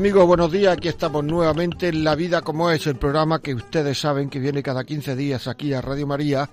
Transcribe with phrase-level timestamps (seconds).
[0.00, 0.72] Amigos, buenos días.
[0.72, 4.62] Aquí estamos nuevamente en La Vida como es, el programa que ustedes saben que viene
[4.62, 6.48] cada 15 días aquí a Radio María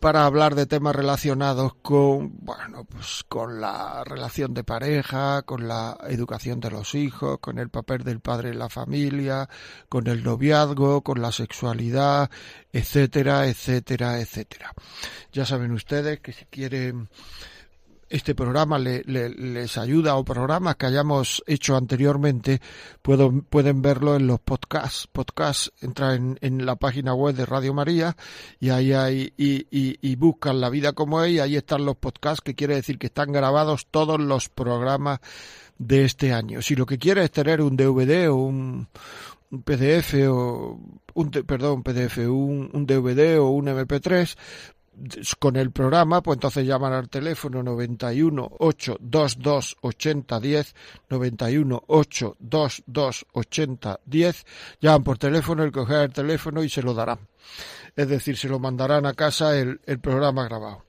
[0.00, 5.96] para hablar de temas relacionados con, bueno, pues con la relación de pareja, con la
[6.08, 9.48] educación de los hijos, con el papel del padre en la familia,
[9.88, 12.30] con el noviazgo, con la sexualidad,
[12.70, 14.74] etcétera, etcétera, etcétera.
[15.32, 17.08] Ya saben ustedes que si quieren
[18.08, 22.60] este programa les ayuda o programas que hayamos hecho anteriormente,
[23.02, 25.08] pueden verlo en los podcasts.
[25.10, 28.16] Podcasts, entra en, la página web de Radio María
[28.60, 32.54] y ahí hay, y, buscan La Vida como es y ahí están los podcasts, que
[32.54, 35.20] quiere decir que están grabados todos los programas
[35.78, 36.62] de este año.
[36.62, 38.88] Si lo que quiere es tener un DVD o un,
[39.64, 40.80] PDF o
[41.14, 44.36] un perdón, PDF, un, un DVD o un MP3,
[45.38, 50.74] con el programa, pues entonces llaman al teléfono 91 822 80 10,
[51.10, 54.46] 91 822 80 10,
[54.80, 57.18] llaman por teléfono, el coger el teléfono y se lo darán.
[57.96, 60.84] Es decir, se lo mandarán a casa el, el programa grabado.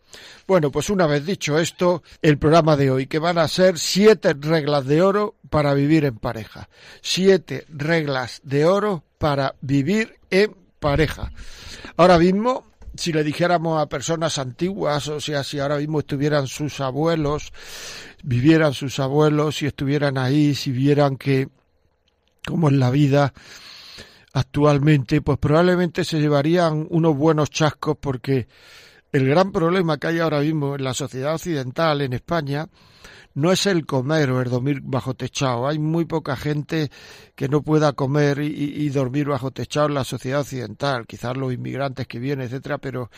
[0.48, 4.34] Bueno, pues una vez dicho esto, el programa de hoy, que van a ser siete
[4.34, 6.70] reglas de oro para vivir en pareja.
[7.02, 11.32] Siete reglas de oro para vivir en pareja.
[11.98, 12.69] Ahora mismo
[13.00, 17.54] si le dijéramos a personas antiguas, o sea, si ahora mismo estuvieran sus abuelos,
[18.24, 21.48] vivieran sus abuelos, si estuvieran ahí, si vieran que,
[22.46, 23.34] como en la vida
[24.34, 28.50] actualmente, pues probablemente se llevarían unos buenos chascos porque
[29.14, 32.68] el gran problema que hay ahora mismo en la sociedad occidental, en España,
[33.34, 35.68] no es el comer o el dormir bajo techado.
[35.68, 36.90] Hay muy poca gente
[37.36, 41.06] que no pueda comer y, dormir bajo techado en la sociedad occidental.
[41.08, 43.10] Quizás los inmigrantes que vienen, etcétera, pero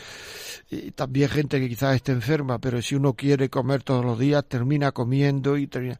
[0.94, 2.58] también gente que quizás esté enferma.
[2.58, 5.98] Pero si uno quiere comer todos los días, termina comiendo y termina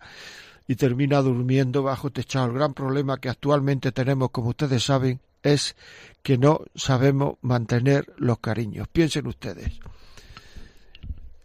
[0.67, 2.47] y termina durmiendo bajo techado.
[2.47, 5.77] El gran problema que actualmente tenemos, como ustedes saben, es
[6.23, 8.89] que no sabemos mantener los cariños.
[8.89, 9.81] Piensen ustedes.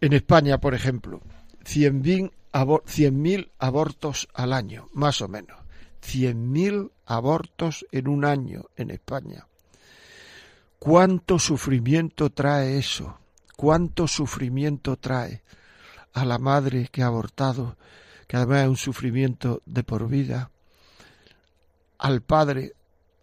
[0.00, 1.20] En España, por ejemplo,
[2.52, 5.58] 100.000 100.000 abortos al año, más o menos.
[6.02, 9.46] 100.000 abortos en un año en España.
[10.78, 13.18] ¿Cuánto sufrimiento trae eso?
[13.56, 15.42] ¿Cuánto sufrimiento trae
[16.12, 17.76] a la madre que ha abortado,
[18.26, 20.50] que además es un sufrimiento de por vida?
[21.98, 22.74] Al padre,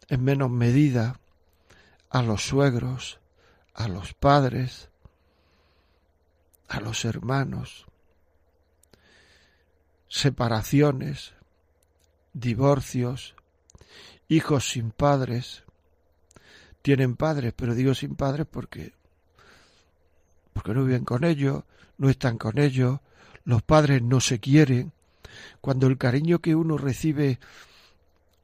[0.10, 1.20] en menos medida,
[2.10, 3.20] a los suegros,
[3.74, 4.90] a los padres,
[6.68, 7.86] a los hermanos
[10.16, 11.34] separaciones,
[12.32, 13.36] divorcios,
[14.30, 15.64] hijos sin padres.
[16.82, 18.94] Tienen padres, pero digo sin padres porque
[20.54, 21.66] porque no viven con ellos,
[21.98, 23.02] no están con ellos,
[23.44, 24.94] los padres no se quieren.
[25.60, 27.40] Cuando el cariño que uno recibe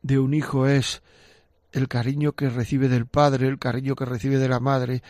[0.02, 1.02] de un hijo es
[1.72, 5.04] el cariño que recibe del padre, el cariño que recibe de la madre,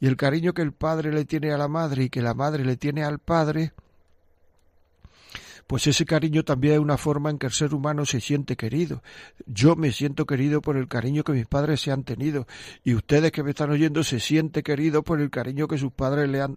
[0.00, 2.64] y el cariño que el padre le tiene a la madre y que la madre
[2.64, 3.72] le tiene al padre,
[5.68, 9.02] pues ese cariño también es una forma en que el ser humano se siente querido.
[9.46, 12.46] Yo me siento querido por el cariño que mis padres se han tenido
[12.84, 16.26] y ustedes que me están oyendo se sienten queridos por el cariño que sus padres
[16.30, 16.56] le han,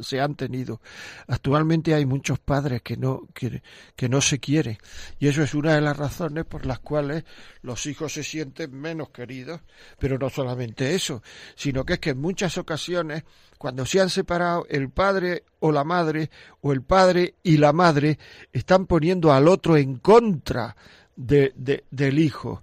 [0.00, 0.80] se han tenido.
[1.28, 3.62] Actualmente hay muchos padres que no, que,
[3.94, 4.78] que no se quieren
[5.20, 7.24] y eso es una de las razones por las cuales
[7.62, 9.60] los hijos se sienten menos queridos,
[10.00, 11.22] pero no solamente eso,
[11.54, 13.22] sino que es que en muchas ocasiones
[13.60, 16.30] cuando se han separado el padre o la madre
[16.62, 18.18] o el padre y la madre
[18.54, 20.74] están poniendo al otro en contra
[21.14, 21.52] de,
[21.90, 22.62] del hijo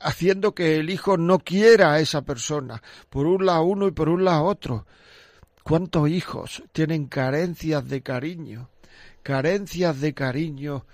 [0.00, 4.10] haciendo que el hijo no quiera a esa persona, por un lado uno y por
[4.10, 4.86] un lado otro.
[5.62, 8.68] ¿Cuántos hijos tienen carencias de cariño?
[9.22, 10.84] Carencias de cariño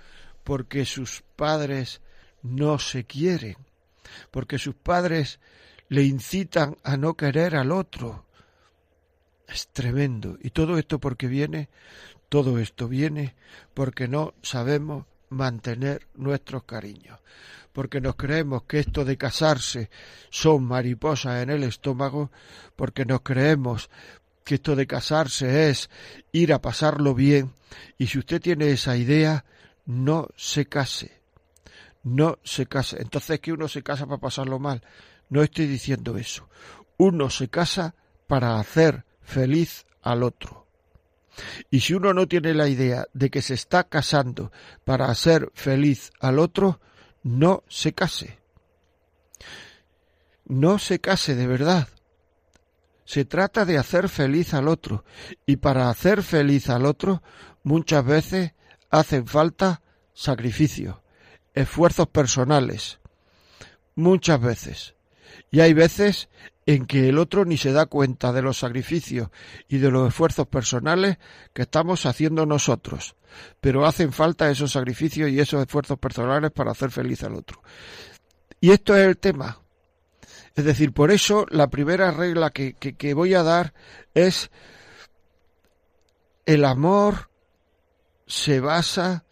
[0.45, 1.99] porque sus padres
[2.41, 3.57] no se quieren,
[4.31, 5.41] porque sus padres
[5.89, 8.24] le incitan a no querer al otro,
[9.47, 10.37] es tremendo.
[10.41, 11.69] ¿Y todo esto porque viene?
[12.29, 13.35] Todo esto viene
[13.73, 17.19] porque no sabemos mantener nuestros cariños,
[17.73, 19.89] porque nos creemos que esto de casarse
[20.29, 22.31] son mariposas en el estómago,
[22.75, 23.89] porque nos creemos
[24.43, 25.89] que esto de casarse es
[26.31, 27.53] ir a pasarlo bien,
[27.97, 29.45] y si usted tiene esa idea,
[29.85, 31.19] no se case,
[32.03, 32.97] no se casa.
[32.99, 34.81] Entonces que uno se casa para pasarlo mal.
[35.29, 36.47] No estoy diciendo eso.
[36.97, 37.95] Uno se casa
[38.27, 40.65] para hacer feliz al otro.
[41.69, 44.51] Y si uno no tiene la idea de que se está casando
[44.85, 46.79] para hacer feliz al otro,
[47.23, 48.39] no se case.
[50.45, 51.87] No se case de verdad.
[53.03, 55.03] Se trata de hacer feliz al otro.
[55.45, 57.21] Y para hacer feliz al otro,
[57.63, 58.53] muchas veces
[58.89, 59.81] hacen falta
[60.13, 60.97] sacrificios,
[61.53, 62.99] esfuerzos personales.
[63.95, 64.95] Muchas veces.
[65.51, 66.29] Y hay veces
[66.65, 69.29] en que el otro ni se da cuenta de los sacrificios
[69.67, 71.17] y de los esfuerzos personales
[71.53, 73.15] que estamos haciendo nosotros.
[73.61, 77.61] Pero hacen falta esos sacrificios y esos esfuerzos personales para hacer feliz al otro.
[78.59, 79.61] Y esto es el tema.
[80.55, 83.73] Es decir, por eso la primera regla que, que voy a dar
[84.13, 84.49] es
[86.45, 87.29] el amor
[88.25, 89.25] se basa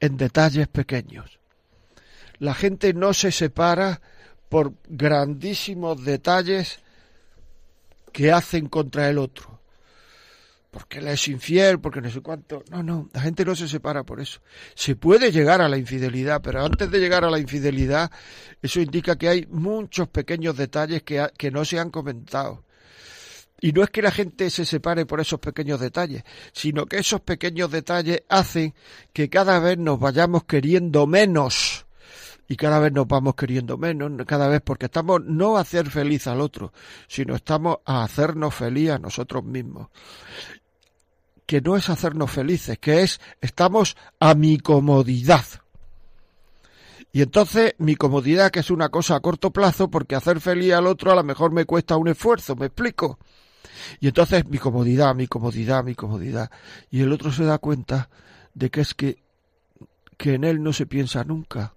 [0.00, 1.38] en detalles pequeños.
[2.38, 4.02] La gente no se separa
[4.48, 6.78] por grandísimos detalles
[8.12, 9.60] que hacen contra el otro.
[10.70, 12.62] Porque él es infiel, porque no sé cuánto.
[12.70, 14.40] No, no, la gente no se separa por eso.
[14.74, 18.10] Se puede llegar a la infidelidad, pero antes de llegar a la infidelidad,
[18.60, 22.64] eso indica que hay muchos pequeños detalles que, que no se han comentado.
[23.60, 27.22] Y no es que la gente se separe por esos pequeños detalles, sino que esos
[27.22, 28.74] pequeños detalles hacen
[29.14, 31.85] que cada vez nos vayamos queriendo menos
[32.48, 36.26] y cada vez nos vamos queriendo menos, cada vez porque estamos no a hacer feliz
[36.26, 36.72] al otro,
[37.08, 39.88] sino estamos a hacernos feliz a nosotros mismos.
[41.44, 45.44] Que no es hacernos felices, que es estamos a mi comodidad.
[47.12, 50.86] Y entonces mi comodidad, que es una cosa a corto plazo, porque hacer feliz al
[50.86, 53.18] otro a lo mejor me cuesta un esfuerzo, ¿me explico?
[54.00, 56.50] Y entonces mi comodidad, mi comodidad, mi comodidad.
[56.90, 58.10] Y el otro se da cuenta
[58.54, 59.22] de que es que,
[60.16, 61.75] que en él no se piensa nunca,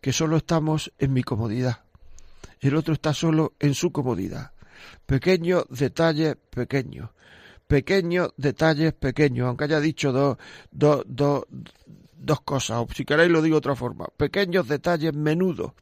[0.00, 1.84] que solo estamos en mi comodidad.
[2.60, 4.52] El otro está solo en su comodidad.
[5.06, 7.10] Pequeños detalles pequeños.
[7.66, 10.36] Pequeños detalles pequeños, aunque haya dicho dos,
[10.70, 11.44] dos, dos,
[12.16, 14.06] dos cosas, o si queréis lo digo de otra forma.
[14.16, 15.72] Pequeños detalles menudos.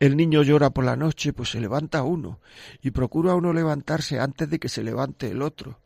[0.00, 2.40] El niño llora por la noche, pues se levanta uno.
[2.82, 5.78] Y procura uno levantarse antes de que se levante el otro.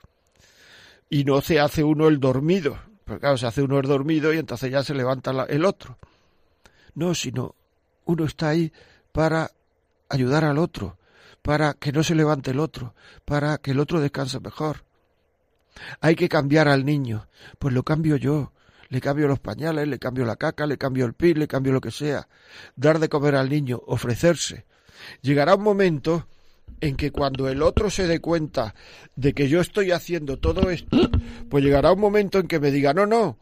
[1.11, 2.79] Y no se hace uno el dormido.
[3.05, 5.99] Porque claro, se hace uno el dormido y entonces ya se levanta el otro.
[6.96, 7.54] No, sino
[8.06, 8.72] uno está ahí
[9.12, 9.52] para
[10.08, 10.98] ayudar al otro,
[11.43, 12.94] para que no se levante el otro,
[13.25, 14.84] para que el otro descanse mejor.
[16.00, 17.28] Hay que cambiar al niño,
[17.58, 18.52] pues lo cambio yo,
[18.88, 21.82] le cambio los pañales, le cambio la caca, le cambio el pis, le cambio lo
[21.82, 22.28] que sea.
[22.76, 24.64] Dar de comer al niño, ofrecerse.
[25.20, 26.26] Llegará un momento
[26.81, 28.75] en que cuando el otro se dé cuenta
[29.16, 30.96] de que yo estoy haciendo todo esto,
[31.50, 33.38] pues llegará un momento en que me diga, no, no,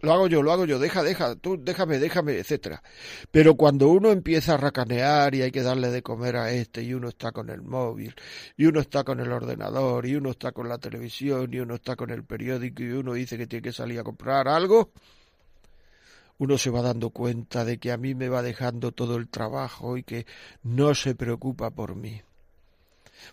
[0.00, 2.82] lo hago yo, lo hago yo, deja, deja, tú déjame, déjame, etcétera.
[3.30, 6.94] Pero cuando uno empieza a racanear y hay que darle de comer a este y
[6.94, 8.14] uno está con el móvil
[8.56, 11.96] y uno está con el ordenador y uno está con la televisión y uno está
[11.96, 14.92] con el periódico y uno dice que tiene que salir a comprar algo,
[16.38, 19.96] uno se va dando cuenta de que a mí me va dejando todo el trabajo
[19.96, 20.26] y que
[20.62, 22.22] no se preocupa por mí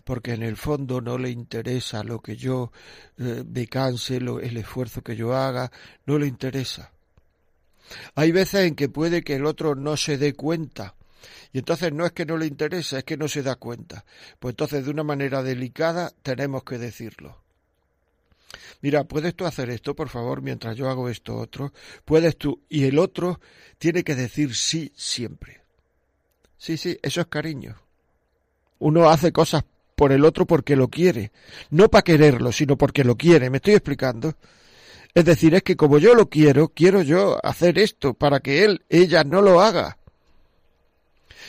[0.04, 2.72] porque en el fondo no le interesa lo que yo
[3.18, 5.70] eh, me canse, lo, el esfuerzo que yo haga,
[6.06, 6.92] no le interesa.
[8.14, 10.94] Hay veces en que puede que el otro no se dé cuenta.
[11.52, 14.04] Y entonces no es que no le interesa, es que no se da cuenta.
[14.38, 17.42] Pues entonces de una manera delicada tenemos que decirlo.
[18.82, 21.72] Mira, ¿puedes tú hacer esto, por favor, mientras yo hago esto otro?
[22.04, 22.62] ¿Puedes tú?
[22.68, 23.40] Y el otro
[23.78, 25.62] tiene que decir sí siempre.
[26.58, 27.76] Sí, sí, eso es cariño.
[28.78, 29.64] Uno hace cosas
[29.96, 31.32] por el otro porque lo quiere.
[31.70, 33.50] No para quererlo, sino porque lo quiere.
[33.50, 34.34] ¿Me estoy explicando?
[35.14, 38.84] Es decir, es que como yo lo quiero, quiero yo hacer esto para que él,
[38.90, 39.98] ella no lo haga.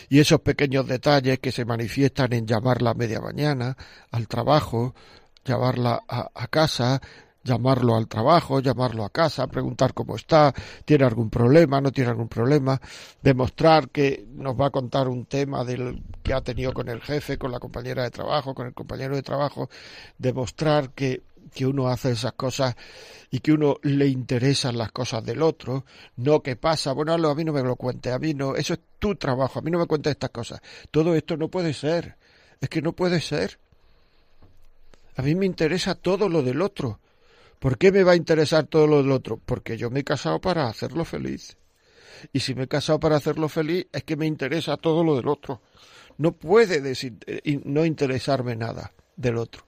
[0.09, 3.75] Y esos pequeños detalles que se manifiestan en llamarla a media mañana,
[4.09, 4.95] al trabajo,
[5.43, 7.01] llevarla a, a casa,
[7.47, 10.53] llamarlo al trabajo, llamarlo a casa, preguntar cómo está,
[10.85, 12.79] tiene algún problema, no tiene algún problema,
[13.21, 17.37] demostrar que nos va a contar un tema del que ha tenido con el jefe,
[17.37, 19.69] con la compañera de trabajo, con el compañero de trabajo,
[20.17, 21.23] demostrar que
[21.53, 22.75] que uno hace esas cosas
[23.31, 25.85] y que uno le interesan las cosas del otro,
[26.17, 28.79] no que pasa, bueno, a mí no me lo cuente, a mí no, eso es
[28.99, 30.61] tu trabajo, a mí no me cuentes estas cosas.
[30.91, 32.15] Todo esto no puede ser,
[32.59, 33.59] es que no puede ser.
[35.15, 36.99] A mí me interesa todo lo del otro.
[37.59, 39.39] ¿Por qué me va a interesar todo lo del otro?
[39.43, 41.57] Porque yo me he casado para hacerlo feliz.
[42.33, 45.27] Y si me he casado para hacerlo feliz, es que me interesa todo lo del
[45.27, 45.61] otro.
[46.17, 49.65] No puede eh, no interesarme nada del otro.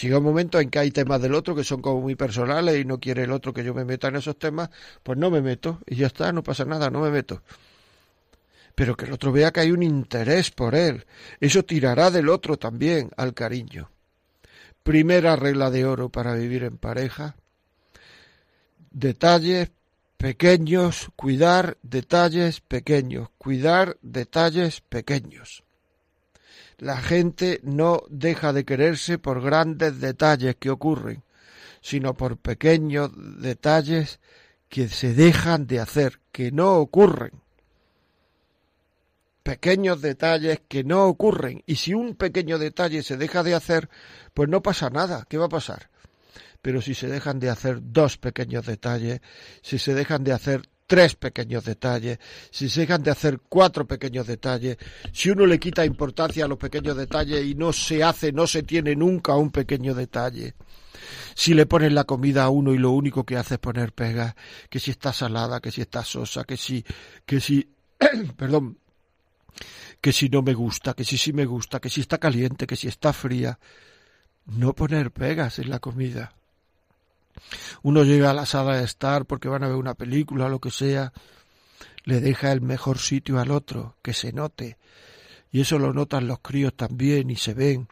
[0.00, 2.84] Llega un momento en que hay temas del otro que son como muy personales y
[2.84, 4.70] no quiere el otro que yo me meta en esos temas,
[5.02, 7.42] pues no me meto y ya está, no pasa nada, no me meto.
[8.74, 11.04] Pero que el otro vea que hay un interés por él.
[11.40, 13.91] Eso tirará del otro también al cariño.
[14.82, 17.36] Primera regla de oro para vivir en pareja.
[18.90, 19.70] Detalles
[20.16, 25.64] pequeños, cuidar detalles pequeños, cuidar detalles pequeños.
[26.78, 31.22] La gente no deja de quererse por grandes detalles que ocurren,
[31.80, 33.10] sino por pequeños
[33.40, 34.20] detalles
[34.68, 37.41] que se dejan de hacer, que no ocurren.
[39.42, 41.62] Pequeños detalles que no ocurren.
[41.66, 43.88] Y si un pequeño detalle se deja de hacer,
[44.34, 45.26] pues no pasa nada.
[45.28, 45.90] ¿Qué va a pasar?
[46.62, 49.20] pero si se dejan de hacer dos pequeños detalles,
[49.60, 52.18] si se dejan de hacer tres pequeños detalles,
[52.50, 54.76] si se dejan de hacer cuatro pequeños detalles,
[55.12, 58.62] si uno le quita importancia a los pequeños detalles y no se hace, no se
[58.62, 60.54] tiene nunca un pequeño detalle,
[61.34, 64.34] si le ponen la comida a uno y lo único que hace es poner pegas,
[64.70, 66.84] que si está salada, que si está sosa, que si,
[67.26, 67.74] que si,
[68.36, 68.78] perdón,
[70.00, 72.76] que si no me gusta, que si sí me gusta, que si está caliente, que
[72.76, 73.58] si está fría,
[74.46, 76.34] no poner pegas en la comida.
[77.82, 80.60] Uno llega a la sala de estar porque van a ver una película o lo
[80.60, 81.12] que sea,
[82.04, 84.76] le deja el mejor sitio al otro, que se note.
[85.54, 87.86] Y eso lo notan los críos también y se ven.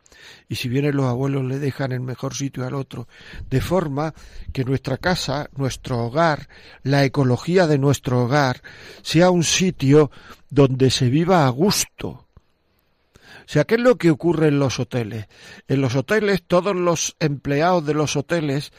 [0.49, 3.07] Y si vienen los abuelos le dejan el mejor sitio al otro.
[3.51, 4.15] De forma
[4.53, 6.49] que nuestra casa, nuestro hogar,
[6.83, 8.63] la ecología de nuestro hogar,
[9.03, 10.11] sea un sitio
[10.51, 12.09] donde se viva a gusto.
[12.09, 15.27] O sea, ¿qué es lo que ocurre en los hoteles?
[15.67, 18.73] En los hoteles todos los empleados de los hoteles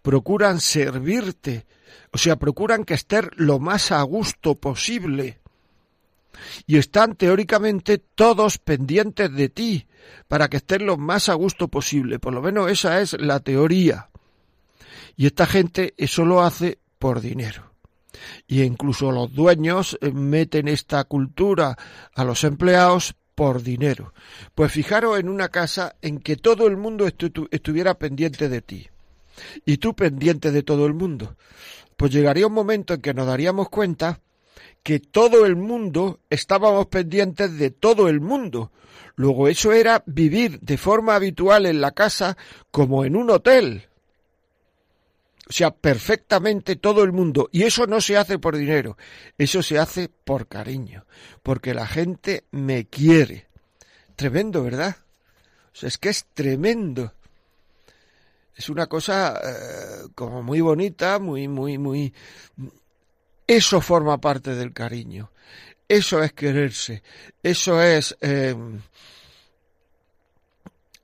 [0.00, 1.66] procuran servirte,
[2.12, 5.40] o sea, procuran que estés lo más a gusto posible.
[6.66, 9.86] Y están teóricamente todos pendientes de ti
[10.26, 12.18] para que estés lo más a gusto posible.
[12.18, 14.10] Por lo menos esa es la teoría.
[15.16, 17.73] Y esta gente eso lo hace por dinero.
[18.46, 21.76] Y incluso los dueños eh, meten esta cultura
[22.14, 24.12] a los empleados por dinero.
[24.54, 28.88] Pues fijaros en una casa en que todo el mundo estuviera pendiente de ti
[29.64, 31.36] y tú pendiente de todo el mundo.
[31.96, 34.20] Pues llegaría un momento en que nos daríamos cuenta
[34.82, 38.70] que todo el mundo estábamos pendientes de todo el mundo.
[39.16, 42.36] Luego eso era vivir de forma habitual en la casa
[42.70, 43.88] como en un hotel.
[45.48, 47.48] O sea, perfectamente todo el mundo.
[47.52, 48.96] Y eso no se hace por dinero,
[49.36, 51.04] eso se hace por cariño,
[51.42, 53.46] porque la gente me quiere.
[54.16, 54.96] Tremendo, ¿verdad?
[55.72, 57.12] O sea, es que es tremendo
[58.56, 62.14] es una cosa eh, como muy bonita, muy, muy, muy...
[63.46, 65.30] Eso forma parte del cariño.
[65.88, 67.02] Eso es quererse.
[67.42, 68.16] Eso es...
[68.20, 68.80] Em,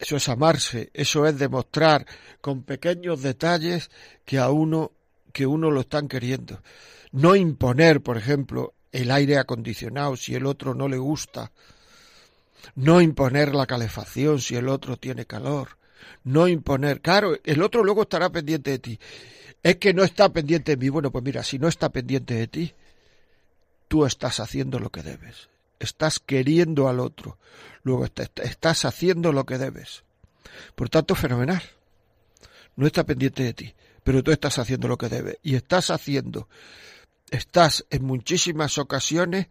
[0.00, 0.90] eso es amarse.
[0.94, 2.06] Eso es demostrar
[2.40, 3.90] con pequeños detalles
[4.24, 4.90] que a uno,
[5.32, 6.62] que uno lo están queriendo.
[7.12, 11.52] No imponer, por ejemplo, el aire acondicionado si el otro no le gusta.
[12.74, 15.80] No imponer la calefacción si el otro tiene calor
[16.24, 17.00] no imponer.
[17.00, 19.00] Claro, el otro luego estará pendiente de ti.
[19.62, 20.88] Es que no está pendiente de mí.
[20.88, 22.74] Bueno, pues mira, si no está pendiente de ti,
[23.88, 25.49] tú estás haciendo lo que debes.
[25.80, 27.38] Estás queriendo al otro.
[27.82, 30.04] Luego estás haciendo lo que debes.
[30.76, 31.62] Por tanto, fenomenal.
[32.76, 35.38] No está pendiente de ti, pero tú estás haciendo lo que debes.
[35.42, 36.48] Y estás haciendo,
[37.30, 39.48] estás en muchísimas ocasiones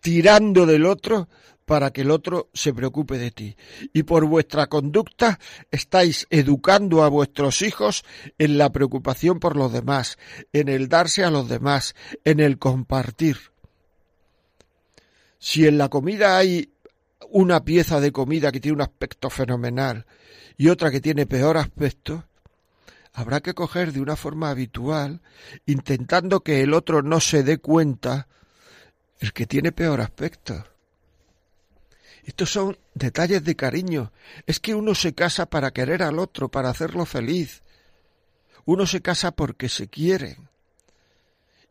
[0.00, 1.28] tirando del otro
[1.68, 3.56] para que el otro se preocupe de ti.
[3.92, 5.38] Y por vuestra conducta
[5.70, 8.04] estáis educando a vuestros hijos
[8.38, 10.18] en la preocupación por los demás,
[10.52, 11.94] en el darse a los demás,
[12.24, 13.36] en el compartir.
[15.38, 16.72] Si en la comida hay
[17.30, 20.06] una pieza de comida que tiene un aspecto fenomenal
[20.56, 22.24] y otra que tiene peor aspecto,
[23.12, 25.20] habrá que coger de una forma habitual,
[25.66, 28.28] intentando que el otro no se dé cuenta,
[29.20, 30.64] el que tiene peor aspecto
[32.28, 34.12] estos son detalles de cariño.
[34.46, 37.62] Es que uno se casa para querer al otro, para hacerlo feliz.
[38.66, 40.36] Uno se casa porque se quiere.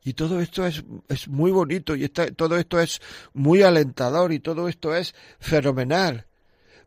[0.08, 3.02] Y todo esto es, es muy bonito y todo esto es
[3.34, 6.26] muy alentador y todo esto es fenomenal.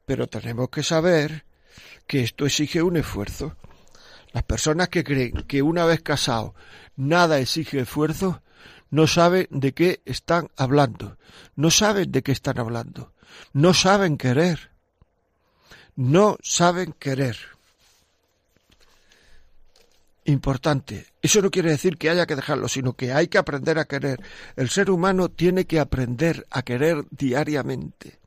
[0.06, 1.44] Pero tenemos que saber
[2.06, 3.56] que esto exige un esfuerzo.
[4.32, 6.54] Las personas que creen que una vez casado
[6.96, 8.42] nada exige esfuerzo,
[8.90, 11.18] no saben de qué están hablando.
[11.56, 13.12] No saben de qué están hablando
[13.52, 14.70] no saben querer.
[15.96, 17.36] No saben querer.
[20.30, 21.06] Importante.
[21.20, 24.22] Eso no quiere decir que haya que dejarlo, sino que hay que aprender a querer.
[24.54, 28.20] El ser humano tiene que aprender a querer diariamente.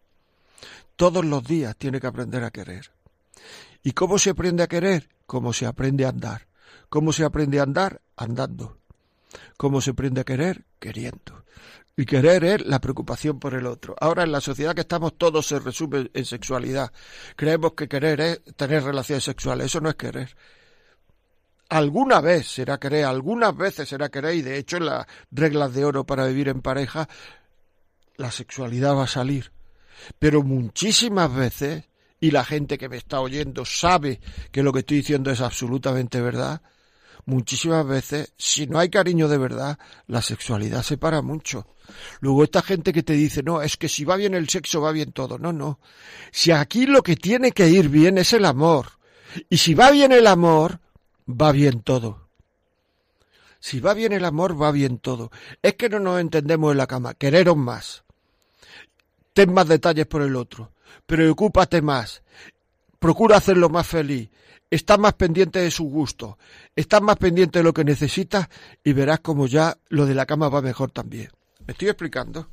[0.97, 2.91] Todos los días tiene que aprender a querer.
[3.83, 5.09] ¿Y cómo se aprende a querer?
[5.25, 6.47] Como se aprende a andar.
[6.89, 8.01] ¿Cómo se aprende a andar?
[8.17, 8.77] Andando.
[9.55, 10.65] ¿Cómo se aprende a querer?
[10.79, 11.45] Queriendo.
[11.95, 13.95] Y querer es la preocupación por el otro.
[14.01, 16.91] Ahora en la sociedad que estamos todos se resume en sexualidad.
[17.37, 19.67] Creemos que querer es tener relaciones sexuales.
[19.67, 20.35] Eso no es querer.
[21.73, 25.83] Alguna vez será querer, algunas veces será querer y de hecho en las reglas de
[25.83, 27.09] oro para vivir en pareja
[28.15, 29.51] la sexualidad va a salir.
[30.19, 31.85] Pero muchísimas veces,
[32.19, 34.19] y la gente que me está oyendo sabe
[34.51, 36.61] que lo que estoy diciendo es absolutamente verdad,
[37.25, 41.65] muchísimas veces, si no hay cariño de verdad, la sexualidad se para mucho.
[42.19, 44.91] Luego esta gente que te dice, no, es que si va bien el sexo va
[44.91, 45.39] bien todo.
[45.39, 45.79] No, no.
[46.31, 48.99] Si aquí lo que tiene que ir bien es el amor.
[49.49, 50.82] Y si va bien el amor,
[51.27, 52.27] va bien todo.
[53.59, 55.31] Si va bien el amor, va bien todo.
[55.61, 57.13] Es que no nos entendemos en la cama.
[57.13, 58.03] Quereros más.
[59.33, 60.71] Ten más detalles por el otro.
[61.05, 62.21] Preocúpate más.
[62.99, 64.29] Procura hacerlo más feliz.
[64.69, 66.37] Estás más pendiente de su gusto.
[66.75, 68.49] Estás más pendiente de lo que necesitas
[68.83, 71.29] y verás como ya lo de la cama va mejor también.
[71.65, 72.49] ¿Me estoy explicando?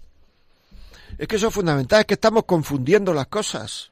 [1.18, 3.90] Es que eso es fundamental, es que estamos confundiendo las cosas.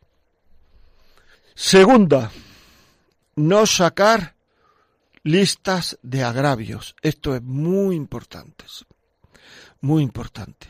[1.55, 2.31] Segunda,
[3.35, 4.35] no sacar
[5.29, 6.97] listas de agravios.
[7.03, 8.65] Esto es muy importante.
[9.81, 10.69] Muy importante.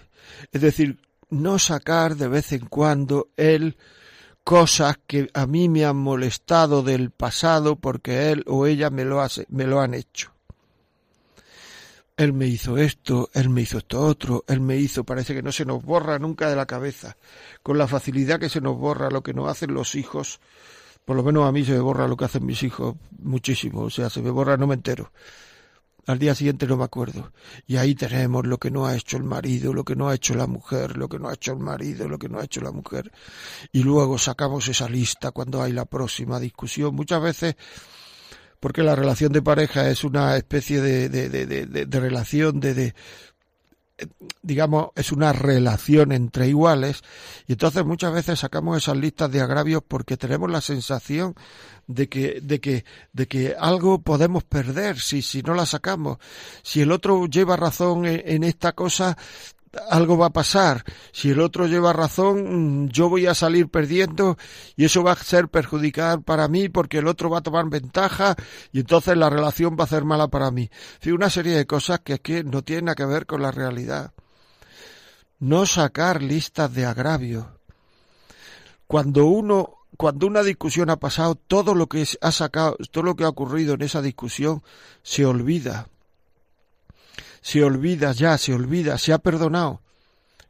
[0.52, 1.00] Es decir,
[1.30, 3.76] no sacar de vez en cuando el
[4.42, 9.20] cosas que a mí me han molestado del pasado porque él o ella me lo,
[9.20, 10.32] hace, me lo han hecho
[12.18, 15.52] él me hizo esto, él me hizo esto otro, él me hizo, parece que no
[15.52, 17.16] se nos borra nunca de la cabeza,
[17.62, 20.40] con la facilidad que se nos borra lo que nos hacen los hijos,
[21.08, 23.88] por lo menos a mí se me borra lo que hacen mis hijos muchísimo, o
[23.88, 25.10] sea, se me borra, no me entero.
[26.06, 27.32] Al día siguiente no me acuerdo.
[27.66, 30.34] Y ahí tenemos lo que no ha hecho el marido, lo que no ha hecho
[30.34, 32.72] la mujer, lo que no ha hecho el marido, lo que no ha hecho la
[32.72, 33.10] mujer.
[33.72, 36.94] Y luego sacamos esa lista cuando hay la próxima discusión.
[36.94, 37.56] Muchas veces
[38.60, 42.92] porque la relación de pareja es una especie de, de, de, de relación de,
[44.48, 47.02] digamos, es una relación entre iguales
[47.46, 51.34] y entonces muchas veces sacamos esas listas de agravios porque tenemos la sensación
[51.86, 56.16] de que, de que, de que algo podemos perder si, si no la sacamos.
[56.62, 59.18] Si el otro lleva razón en esta cosa,
[59.90, 60.84] algo va a pasar.
[61.12, 64.38] Si el otro lleva razón, mm, yo voy a salir perdiendo
[64.76, 68.34] y eso va a ser perjudicial para mí porque el otro va a tomar ventaja
[68.72, 70.70] y entonces la relación va a ser mala para mí.
[71.00, 74.12] Sí, una serie de cosas que, que no tienen que ver con la realidad.
[75.38, 77.58] No sacar listas de agravio.
[78.86, 83.24] Cuando uno cuando una discusión ha pasado, todo lo que ha sacado, todo lo que
[83.24, 84.62] ha ocurrido en esa discusión
[85.02, 85.88] se olvida
[87.40, 89.80] se olvida ya, se olvida, se ha perdonado,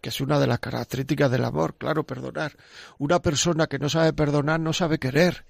[0.00, 2.56] que es una de las características del amor, claro, perdonar.
[2.98, 5.44] Una persona que no sabe perdonar no sabe querer.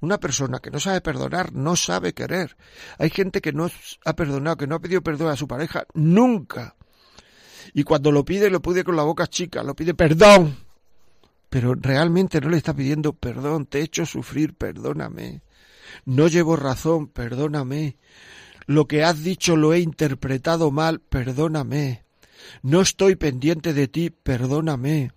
[0.00, 2.56] Una persona que no sabe perdonar no sabe querer.
[2.98, 3.70] Hay gente que no
[4.04, 6.76] ha perdonado, que no ha pedido perdón a su pareja nunca.
[7.72, 10.56] Y cuando lo pide, lo pide con la boca chica, lo pide perdón.
[11.48, 15.42] Pero realmente no le está pidiendo perdón, te he hecho sufrir, perdóname.
[16.04, 17.96] No llevo razón, perdóname.
[18.66, 22.04] Lo que has dicho lo he interpretado mal, perdóname.
[22.62, 25.10] No estoy pendiente de ti, perdóname.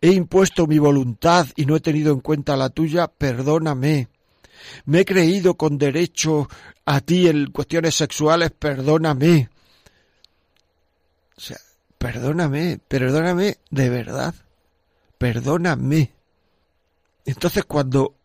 [0.00, 4.08] He impuesto mi voluntad y no he tenido en cuenta la tuya, perdóname.
[4.86, 6.48] Me he creído con derecho
[6.84, 9.50] a ti en cuestiones sexuales, perdóname.
[11.36, 11.58] O sea,
[11.98, 14.34] perdóname, perdóname de verdad.
[15.18, 16.12] Perdóname.
[17.24, 18.16] Entonces cuando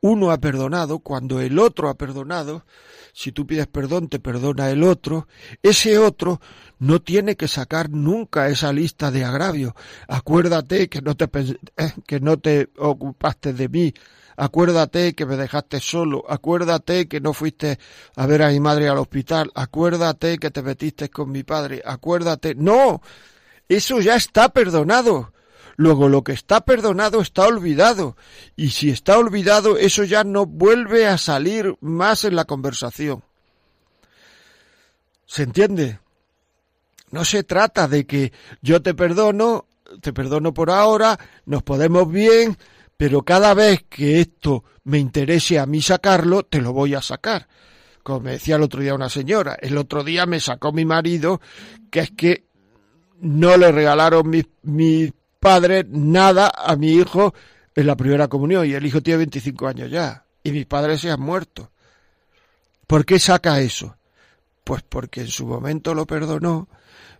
[0.00, 2.64] uno ha perdonado, cuando el otro ha perdonado,
[3.12, 5.28] si tú pides perdón, te perdona el otro,
[5.62, 6.40] ese otro
[6.78, 9.74] no tiene que sacar nunca esa lista de agravios.
[10.08, 11.28] Acuérdate que no te,
[11.76, 13.94] eh, que no te ocupaste de mí,
[14.36, 17.78] acuérdate que me dejaste solo, acuérdate que no fuiste
[18.16, 22.54] a ver a mi madre al hospital, acuérdate que te metiste con mi padre, acuérdate.
[22.54, 23.00] No,
[23.68, 25.32] eso ya está perdonado.
[25.76, 28.16] Luego lo que está perdonado está olvidado.
[28.56, 33.24] Y si está olvidado, eso ya no vuelve a salir más en la conversación.
[35.26, 35.98] ¿Se entiende?
[37.10, 39.66] No se trata de que yo te perdono,
[40.00, 42.58] te perdono por ahora, nos podemos bien,
[43.02, 47.48] pero cada vez que esto me interese a mí sacarlo, te lo voy a sacar.
[48.04, 51.40] Como me decía el otro día una señora, el otro día me sacó mi marido,
[51.90, 52.44] que es que
[53.20, 57.34] no le regalaron mis, mis padre nada a mi hijo
[57.74, 61.10] en la primera comunión y el hijo tiene 25 años ya y mis padres se
[61.10, 61.72] han muerto.
[62.86, 63.96] ¿Por qué saca eso?
[64.62, 66.68] Pues porque en su momento lo perdonó,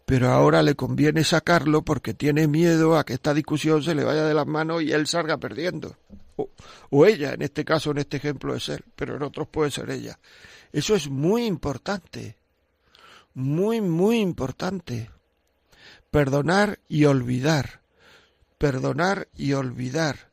[0.04, 4.24] pero ahora le conviene sacarlo porque tiene miedo a que esta discusión se le vaya
[4.24, 5.96] de las manos y él salga perdiendo.
[6.90, 9.90] o ella, en este caso, en este ejemplo es él, pero en otros puede ser
[9.90, 10.18] ella.
[10.72, 12.36] Eso es muy importante,
[13.34, 15.10] muy, muy importante.
[16.10, 17.80] Perdonar y olvidar,
[18.58, 20.30] perdonar y olvidar.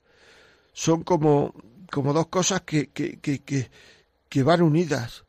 [0.73, 1.53] Son como,
[1.91, 3.69] como dos cosas que, que, que, que,
[4.27, 5.23] que van unidas.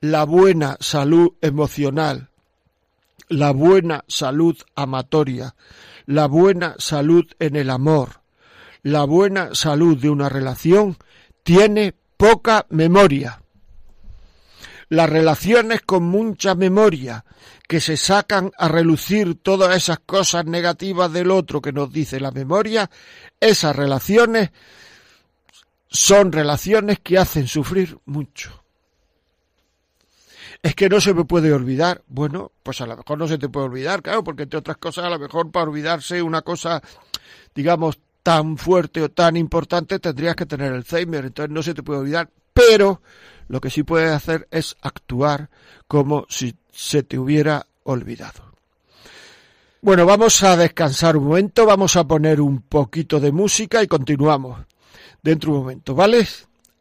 [0.00, 2.30] La buena salud emocional,
[3.28, 5.54] la buena salud amatoria,
[6.06, 8.22] la buena salud en el amor,
[8.82, 10.96] la buena salud de una relación
[11.42, 13.42] tiene poca memoria.
[14.88, 17.24] Las relaciones con mucha memoria,
[17.66, 22.30] que se sacan a relucir todas esas cosas negativas del otro que nos dice la
[22.30, 22.88] memoria,
[23.40, 24.50] esas relaciones
[25.88, 28.65] son relaciones que hacen sufrir mucho.
[30.62, 32.02] Es que no se me puede olvidar.
[32.06, 35.04] Bueno, pues a lo mejor no se te puede olvidar, claro, porque entre otras cosas,
[35.04, 36.82] a lo mejor para olvidarse una cosa,
[37.54, 42.00] digamos, tan fuerte o tan importante, tendrías que tener Alzheimer, entonces no se te puede
[42.00, 42.28] olvidar.
[42.52, 43.02] Pero
[43.48, 45.50] lo que sí puedes hacer es actuar
[45.86, 48.46] como si se te hubiera olvidado.
[49.82, 54.58] Bueno, vamos a descansar un momento, vamos a poner un poquito de música y continuamos
[55.22, 56.26] dentro de un momento, ¿vale?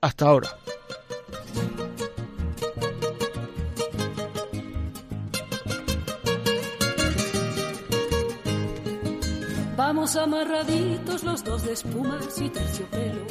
[0.02, 0.50] Hasta ahora.
[10.06, 13.26] Amarraditos los dos de espumas y terciopelo.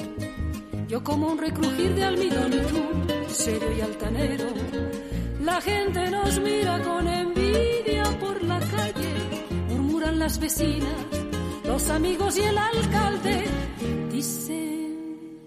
[0.88, 4.46] Yo como un recrujir de almidón y tú, serio y altanero.
[5.40, 9.14] La gente nos mira con envidia por la calle,
[9.68, 10.98] murmuran las vecinas,
[11.64, 13.44] los amigos y el alcalde.
[14.10, 15.38] Dicen,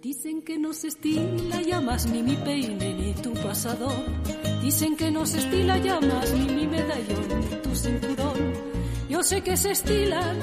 [0.00, 4.04] dicen que no se estila ya más ni mi peine ni tu pasador.
[4.62, 8.75] Dicen que no se estila ya más ni mi medallón ni tu cinturón
[9.08, 10.36] yo sé que se estilan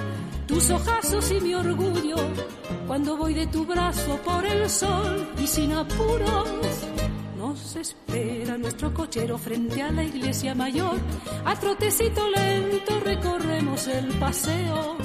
[0.47, 2.15] tus ojazos y mi orgullo
[2.87, 6.49] cuando voy de tu brazo por el sol y sin apuros.
[7.37, 10.97] Nos espera nuestro cochero frente a la iglesia mayor.
[11.45, 14.97] A trotecito lento recorremos el paseo.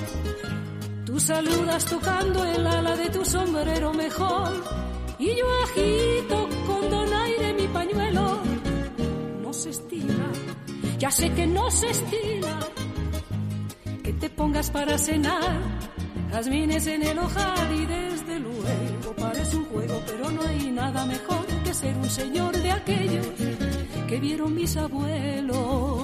[1.05, 4.53] Tú saludas tocando el ala de tu sombrero mejor.
[5.19, 8.39] Y yo agito con donaire mi pañuelo.
[9.43, 10.31] No se estila,
[10.99, 12.68] ya sé que no se estila
[14.19, 15.61] te pongas para cenar,
[16.33, 21.47] jazmines en el ojal y desde luego parece un juego, pero no hay nada mejor
[21.65, 23.27] que ser un señor de aquellos
[24.09, 26.03] que vieron mis abuelos.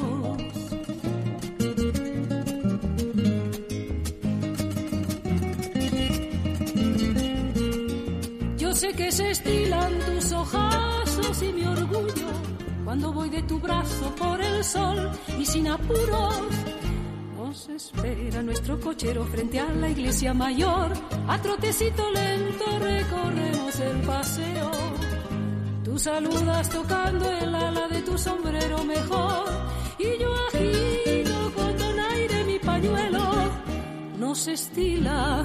[8.58, 12.28] Yo sé que se estilan tus ojazos y mi orgullo
[12.84, 16.73] cuando voy de tu brazo por el sol y sin apuros
[17.74, 20.92] espera nuestro cochero frente a la iglesia mayor.
[21.26, 24.70] A trotecito lento recorremos el paseo.
[25.84, 29.46] Tú saludas tocando el ala de tu sombrero mejor.
[29.98, 33.24] Y yo agito con donaire mi pañuelo.
[34.18, 35.44] No se estila,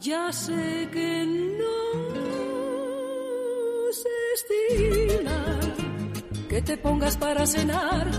[0.00, 1.26] ya sé que
[1.58, 1.80] no
[3.92, 5.40] se estila.
[6.48, 8.10] Que te pongas para cenar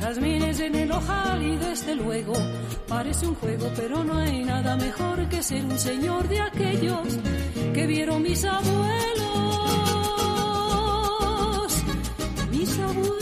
[0.00, 2.32] jazmines en el ojal y desde luego
[2.86, 7.18] parece un juego, pero no hay nada mejor que ser un señor de aquellos
[7.74, 8.92] que vieron mis abuelos,
[12.50, 13.18] mis abuelos.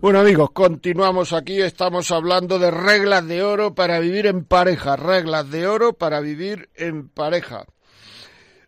[0.00, 5.50] Bueno amigos, continuamos aquí, estamos hablando de reglas de oro para vivir en pareja, reglas
[5.50, 7.64] de oro para vivir en pareja.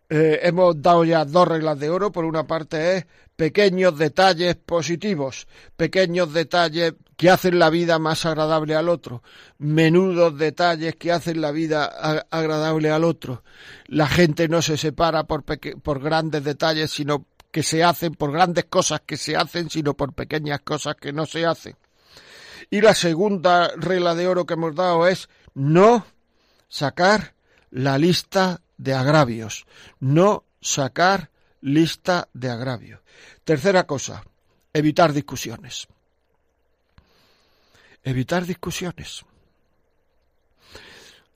[0.09, 2.11] Eh, hemos dado ya dos reglas de oro.
[2.11, 8.75] Por una parte es pequeños detalles positivos, pequeños detalles que hacen la vida más agradable
[8.75, 9.23] al otro,
[9.57, 11.85] menudos detalles que hacen la vida
[12.29, 13.43] agradable al otro.
[13.87, 18.65] La gente no se separa por, por grandes detalles, sino que se hacen por grandes
[18.65, 21.75] cosas que se hacen, sino por pequeñas cosas que no se hacen.
[22.69, 26.05] Y la segunda regla de oro que hemos dado es no
[26.67, 27.33] sacar
[27.71, 29.65] la lista de agravios,
[29.99, 33.01] no sacar lista de agravios.
[33.43, 34.23] Tercera cosa,
[34.73, 35.87] evitar discusiones.
[38.03, 39.25] Evitar discusiones.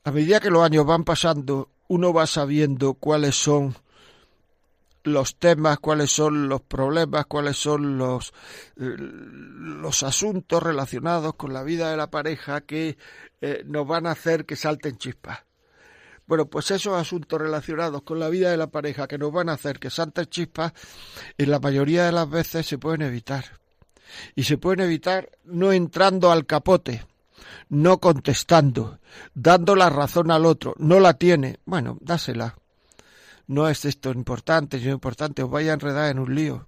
[0.03, 3.75] A medida que los años van pasando, uno va sabiendo cuáles son
[5.03, 8.33] los temas, cuáles son los problemas, cuáles son los,
[8.77, 12.97] eh, los asuntos relacionados con la vida de la pareja que
[13.41, 15.39] eh, nos van a hacer que salten chispas.
[16.31, 19.55] Bueno, pues esos asuntos relacionados con la vida de la pareja que nos van a
[19.55, 20.71] hacer que santas chispas,
[21.37, 23.59] en la mayoría de las veces se pueden evitar.
[24.33, 27.05] Y se pueden evitar no entrando al capote,
[27.67, 28.99] no contestando,
[29.33, 32.57] dando la razón al otro, no la tiene, bueno, dásela.
[33.47, 36.65] No es esto importante, es importante, os vaya a enredar en un lío.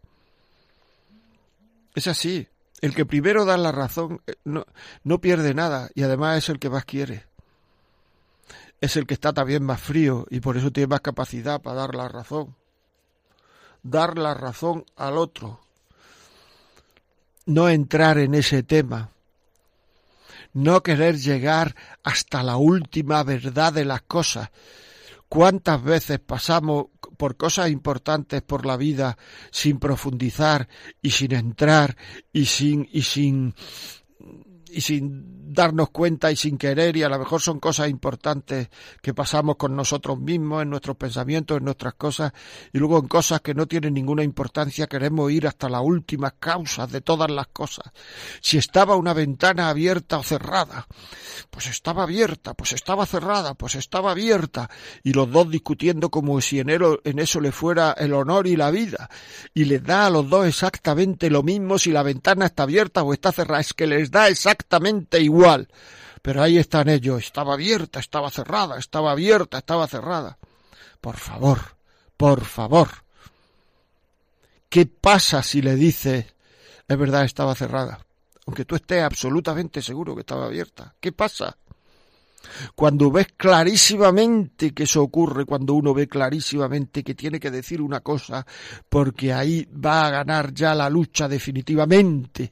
[1.95, 2.49] Es así.
[2.81, 4.65] El que primero da la razón eh, no,
[5.05, 7.31] no pierde nada y además es el que más quiere.
[8.83, 11.95] Es el que está también más frío y por eso tiene más capacidad para dar
[11.95, 12.53] la razón.
[13.81, 15.61] Dar la razón al otro.
[17.45, 19.13] No entrar en ese tema
[20.53, 24.49] no querer llegar hasta la última verdad de las cosas.
[25.29, 29.17] ¿Cuántas veces pasamos por cosas importantes por la vida
[29.49, 30.67] sin profundizar
[31.01, 31.97] y sin entrar
[32.33, 33.55] y sin y sin
[34.73, 38.69] y sin darnos cuenta y sin querer y a lo mejor son cosas importantes
[39.01, 42.33] que pasamos con nosotros mismos, en nuestros pensamientos, en nuestras cosas
[42.71, 46.91] y luego en cosas que no tienen ninguna importancia queremos ir hasta las últimas causas
[46.91, 47.85] de todas las cosas.
[48.41, 50.87] Si estaba una ventana abierta o cerrada,
[51.49, 54.69] pues estaba abierta, pues estaba cerrada, pues estaba abierta
[55.03, 56.69] y los dos discutiendo como si en,
[57.19, 59.09] eso le fuera el honor y la vida
[59.53, 63.13] y les da a los dos exactamente lo mismo si la ventana está abierta o
[63.13, 65.67] está cerrada, es que les da exactamente exactamente igual.
[66.21, 67.23] Pero ahí están ellos.
[67.23, 70.37] Estaba abierta, estaba cerrada, estaba abierta, estaba cerrada.
[71.01, 71.59] Por favor,
[72.15, 72.87] por favor.
[74.69, 76.25] ¿Qué pasa si le dices,
[76.87, 77.99] es verdad, estaba cerrada?
[78.45, 80.95] Aunque tú estés absolutamente seguro que estaba abierta.
[80.99, 81.57] ¿Qué pasa?
[82.75, 88.01] Cuando ves clarísimamente que eso ocurre, cuando uno ve clarísimamente que tiene que decir una
[88.01, 88.45] cosa,
[88.89, 92.51] porque ahí va a ganar ya la lucha definitivamente,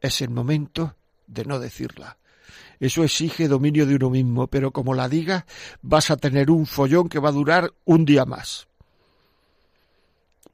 [0.00, 0.95] es el momento
[1.26, 2.18] de no decirla.
[2.78, 5.44] Eso exige dominio de uno mismo, pero como la digas,
[5.82, 8.68] vas a tener un follón que va a durar un día más.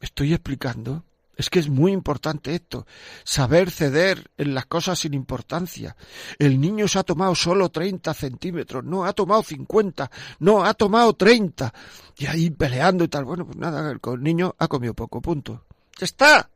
[0.01, 1.05] ¿Me estoy explicando?
[1.37, 2.87] Es que es muy importante esto,
[3.25, 5.97] saber ceder en las cosas sin importancia.
[6.39, 11.15] El niño se ha tomado solo 30 centímetros, no ha tomado 50, no ha tomado
[11.15, 11.73] 30.
[12.19, 13.25] Y ahí peleando y tal.
[13.25, 15.65] Bueno, pues nada, el niño ha comido poco, punto.
[15.99, 16.51] Ya está.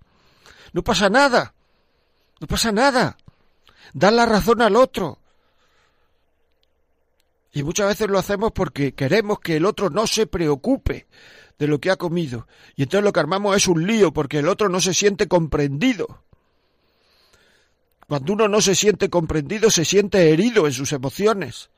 [0.73, 1.55] No pasa nada.
[2.39, 3.17] No pasa nada
[3.92, 5.18] dar la razón al otro.
[7.53, 11.07] Y muchas veces lo hacemos porque queremos que el otro no se preocupe
[11.59, 12.46] de lo que ha comido.
[12.75, 16.22] Y entonces lo que armamos es un lío porque el otro no se siente comprendido.
[18.07, 21.70] Cuando uno no se siente comprendido, se siente herido en sus emociones.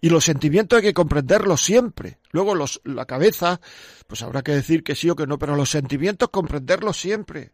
[0.00, 2.18] Y los sentimientos hay que comprenderlos siempre.
[2.30, 3.60] Luego los, la cabeza,
[4.06, 7.50] pues habrá que decir que sí o que no, pero los sentimientos comprenderlos siempre.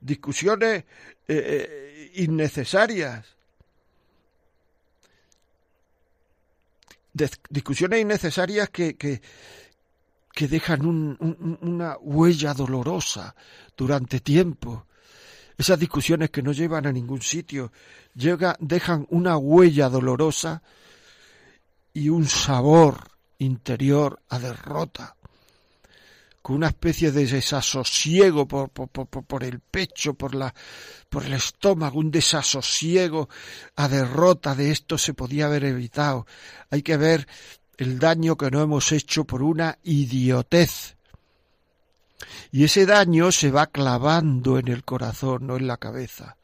[0.00, 0.84] Discusiones eh,
[1.28, 3.36] eh innecesarias.
[7.50, 9.20] discusiones innecesarias que, que,
[10.48, 13.34] dejan una huella dolorosa
[13.76, 14.86] durante tiempo.
[15.58, 17.72] Esas discusiones que no llevan a ningún sitio,
[18.14, 20.62] llega, dejan una huella dolorosa
[21.92, 25.16] y un sabor interior a derrota
[26.42, 30.54] con una especie de desasosiego por, por, por, el pecho, por, la,
[31.08, 33.28] por el estómago, un desasosiego
[33.76, 36.26] a derrota de esto se podía haber evitado.
[36.70, 37.28] Hay que ver
[37.76, 40.96] el daño que no hemos hecho por una idiotez.
[42.52, 46.36] Y ese daño se va clavando en el corazón, no en la cabeza.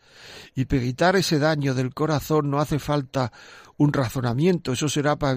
[0.55, 3.33] Y para quitar ese daño del corazón no hace falta
[3.79, 5.37] un razonamiento, eso será para,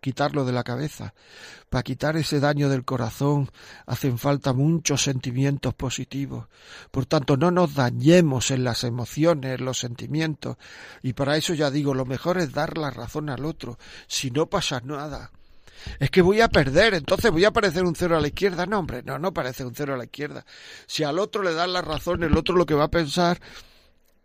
[0.00, 1.14] quitarlo de la cabeza.
[1.68, 3.50] Para quitar ese daño del corazón
[3.86, 6.46] hacen falta muchos sentimientos positivos.
[6.90, 10.56] Por tanto, no nos dañemos en las emociones, en los sentimientos.
[11.02, 13.78] Y para eso ya digo, lo mejor es dar la razón al otro.
[14.06, 15.30] Si no pasa nada.
[15.98, 18.66] Es que voy a perder, entonces voy a parecer un cero a la izquierda.
[18.66, 20.44] No, hombre, no, no parece un cero a la izquierda.
[20.86, 23.40] Si al otro le das la razón, el otro lo que va a pensar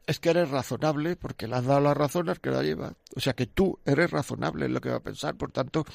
[0.08, 2.94] es que eres razonable porque le has dado la razón al que la lleva.
[3.15, 5.36] O sea que tú eres razonable en lo que va a pensar.
[5.36, 5.86] Por tanto,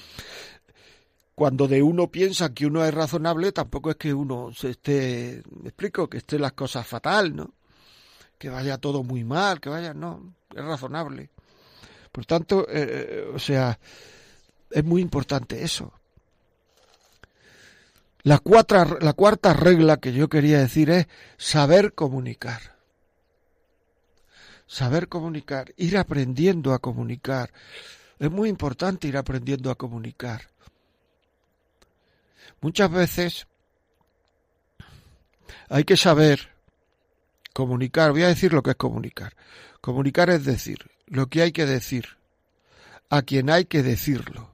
[1.34, 5.68] cuando de uno piensa que uno es razonable, tampoco es que uno se esté, me
[5.68, 7.54] explico, que esté las cosas fatal, ¿no?
[8.38, 11.30] Que vaya todo muy mal, que vaya, no, es razonable.
[12.10, 13.78] Por tanto, eh, eh, o sea,
[14.70, 15.92] es muy importante eso.
[18.22, 21.06] La, cuarta, la cuarta regla que yo quería decir es
[21.38, 22.69] saber comunicar
[24.70, 27.50] saber comunicar, ir aprendiendo a comunicar.
[28.20, 30.42] Es muy importante ir aprendiendo a comunicar.
[32.60, 33.46] Muchas veces
[35.68, 36.50] hay que saber
[37.52, 38.12] comunicar.
[38.12, 39.34] Voy a decir lo que es comunicar.
[39.80, 42.06] Comunicar es decir lo que hay que decir
[43.08, 44.50] a quien hay que decirlo.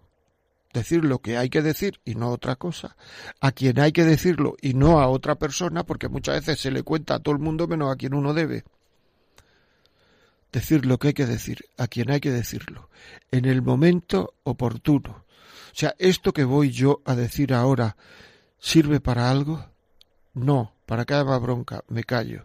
[0.72, 2.96] Decir lo que hay que decir y no otra cosa.
[3.40, 6.82] A quien hay que decirlo y no a otra persona, porque muchas veces se le
[6.82, 8.64] cuenta a todo el mundo menos a quien uno debe
[10.52, 12.90] decir lo que hay que decir, a quien hay que decirlo,
[13.30, 15.24] en el momento oportuno.
[15.72, 17.96] O sea, esto que voy yo a decir ahora,
[18.58, 19.66] ¿sirve para algo?
[20.32, 22.44] No, para que haya más bronca, me callo.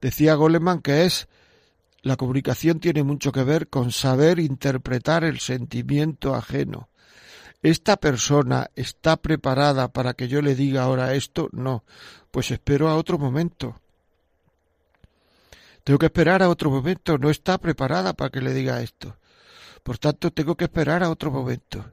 [0.00, 1.28] Decía Goleman que es
[2.06, 6.88] la comunicación tiene mucho que ver con saber interpretar el sentimiento ajeno.
[7.62, 11.48] ¿Esta persona está preparada para que yo le diga ahora esto?
[11.50, 11.82] No.
[12.30, 13.80] Pues espero a otro momento.
[15.86, 17.16] Tengo que esperar a otro momento.
[17.16, 19.16] No está preparada para que le diga esto.
[19.84, 21.92] Por tanto, tengo que esperar a otro momento.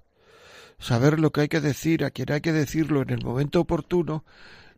[0.80, 4.26] Saber lo que hay que decir, a quien hay que decirlo en el momento oportuno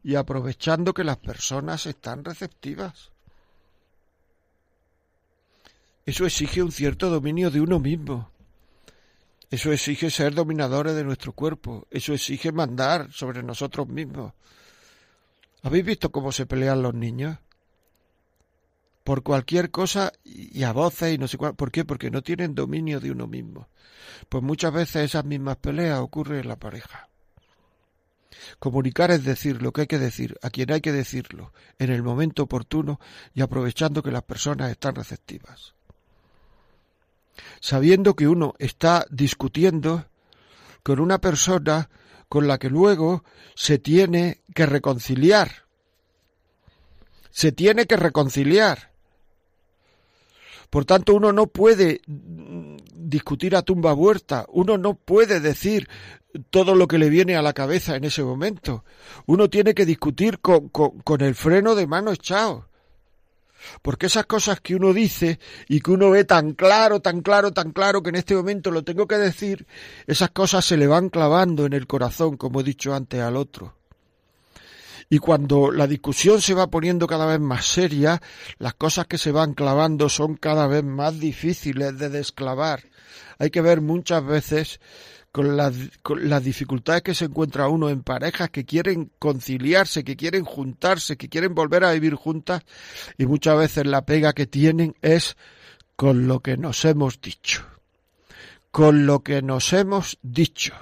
[0.03, 3.11] y aprovechando que las personas están receptivas.
[6.05, 8.29] Eso exige un cierto dominio de uno mismo.
[9.49, 11.87] Eso exige ser dominadores de nuestro cuerpo.
[11.89, 14.33] Eso exige mandar sobre nosotros mismos.
[15.63, 17.37] ¿Habéis visto cómo se pelean los niños?
[19.05, 21.55] Por cualquier cosa y a voces y no sé cuál.
[21.55, 21.85] ¿Por qué?
[21.85, 23.69] Porque no tienen dominio de uno mismo.
[24.27, 27.07] Pues muchas veces esas mismas peleas ocurren en la pareja.
[28.59, 32.03] Comunicar es decir lo que hay que decir, a quien hay que decirlo, en el
[32.03, 32.99] momento oportuno
[33.33, 35.75] y aprovechando que las personas están receptivas
[37.59, 40.05] sabiendo que uno está discutiendo
[40.83, 41.89] con una persona
[42.29, 43.23] con la que luego
[43.55, 45.65] se tiene que reconciliar.
[47.31, 48.91] Se tiene que reconciliar.
[50.75, 55.87] Por tanto, uno no puede discutir a tumba huerta, uno no puede decir
[56.49, 58.83] todo lo que le viene a la cabeza en ese momento.
[59.25, 62.67] Uno tiene que discutir con, con el freno de mano echado.
[63.81, 67.71] Porque esas cosas que uno dice y que uno ve tan claro, tan claro, tan
[67.71, 69.65] claro que en este momento lo tengo que decir,
[70.07, 73.77] esas cosas se le van clavando en el corazón, como he dicho antes al otro.
[75.09, 78.21] Y cuando la discusión se va poniendo cada vez más seria,
[78.57, 82.83] las cosas que se van clavando son cada vez más difíciles de desclavar.
[83.37, 84.79] Hay que ver muchas veces
[85.35, 91.17] con las, dificultades que se encuentra uno en parejas que quieren conciliarse, que quieren juntarse,
[91.17, 92.63] que quieren volver a vivir juntas
[93.17, 95.35] y muchas veces la pega que tienen es
[95.97, 97.65] con lo que nos hemos dicho.
[98.71, 100.73] Con lo que nos hemos dicho.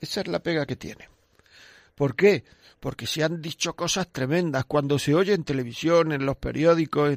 [0.00, 1.08] Esa es la pega que tienen.
[1.94, 2.42] ¿Por qué?
[2.82, 4.64] Porque se han dicho cosas tremendas.
[4.64, 7.16] Cuando se oye en televisión, en los periódicos,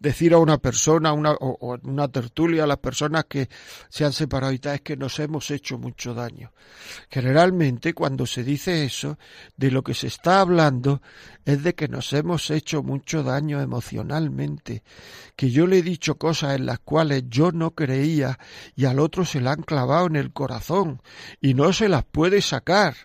[0.00, 3.48] decir a una persona una, o, una tertulia a las personas que
[3.88, 6.50] se han separado y tal, es que nos hemos hecho mucho daño.
[7.08, 9.16] Generalmente, cuando se dice eso,
[9.56, 11.00] de lo que se está hablando
[11.44, 14.82] es de que nos hemos hecho mucho daño emocionalmente,
[15.36, 18.40] que yo le he dicho cosas en las cuales yo no creía
[18.74, 21.00] y al otro se la han clavado en el corazón
[21.40, 22.96] y no se las puede sacar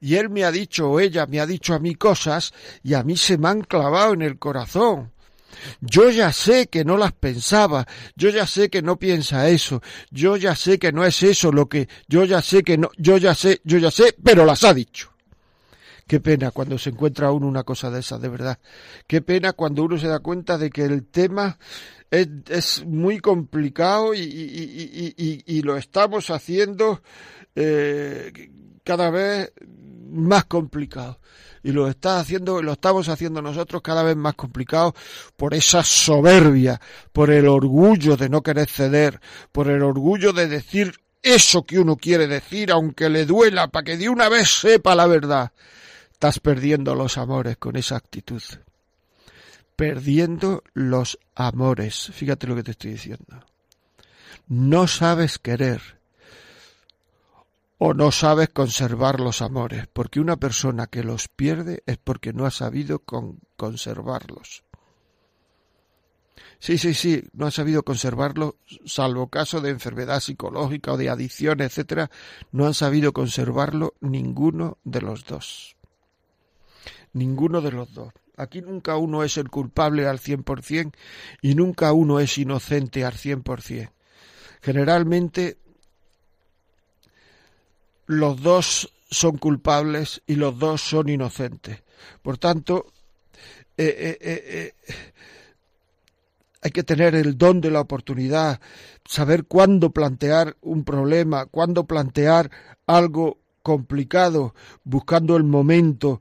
[0.00, 3.02] y él me ha dicho o ella me ha dicho a mí cosas y a
[3.02, 5.12] mí se me han clavado en el corazón.
[5.80, 10.36] Yo ya sé que no las pensaba, yo ya sé que no piensa eso, yo
[10.36, 13.34] ya sé que no es eso lo que, yo ya sé que no, yo ya
[13.34, 15.12] sé, yo ya sé, pero las ha dicho.
[16.06, 18.58] Qué pena cuando se encuentra uno una cosa de esa, de verdad.
[19.06, 21.58] Qué pena cuando uno se da cuenta de que el tema
[22.10, 27.02] es, muy complicado y, lo estamos haciendo
[27.54, 28.50] eh,
[28.84, 29.52] cada vez
[30.08, 31.20] más complicado.
[31.62, 34.94] Y lo está haciendo, lo estamos haciendo nosotros cada vez más complicado
[35.36, 36.80] por esa soberbia,
[37.12, 39.20] por el orgullo de no querer ceder,
[39.52, 43.96] por el orgullo de decir eso que uno quiere decir, aunque le duela, para que
[43.96, 45.52] de una vez sepa la verdad.
[46.12, 48.42] Estás perdiendo los amores con esa actitud.
[49.76, 52.10] Perdiendo los amores.
[52.12, 53.44] Fíjate lo que te estoy diciendo.
[54.48, 55.97] No sabes querer
[57.78, 62.44] o no sabes conservar los amores, porque una persona que los pierde es porque no
[62.44, 63.04] ha sabido
[63.56, 64.64] conservarlos.
[66.58, 71.60] Sí, sí, sí, no ha sabido conservarlos, salvo caso de enfermedad psicológica o de adicción,
[71.60, 72.10] etcétera,
[72.50, 75.76] no han sabido conservarlo ninguno de los dos.
[77.12, 78.12] Ninguno de los dos.
[78.36, 80.92] Aquí nunca uno es el culpable al cien por cien
[81.42, 83.90] y nunca uno es inocente al cien por cien.
[84.60, 85.58] Generalmente
[88.08, 91.82] los dos son culpables y los dos son inocentes.
[92.22, 92.86] Por tanto,
[93.76, 94.94] eh, eh, eh,
[96.62, 98.60] hay que tener el don de la oportunidad,
[99.04, 102.50] saber cuándo plantear un problema, cuándo plantear
[102.86, 104.54] algo complicado,
[104.84, 106.20] buscando el momento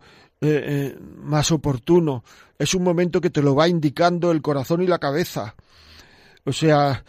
[1.24, 2.24] más oportuno.
[2.60, 5.56] Es un momento que te lo va indicando el corazón y la cabeza.
[6.46, 7.04] O sea,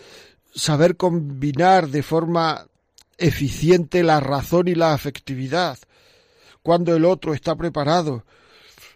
[0.55, 2.67] saber combinar de forma
[3.19, 5.79] eficiente la razón y la afectividad,
[6.63, 8.25] cuando el otro está preparado,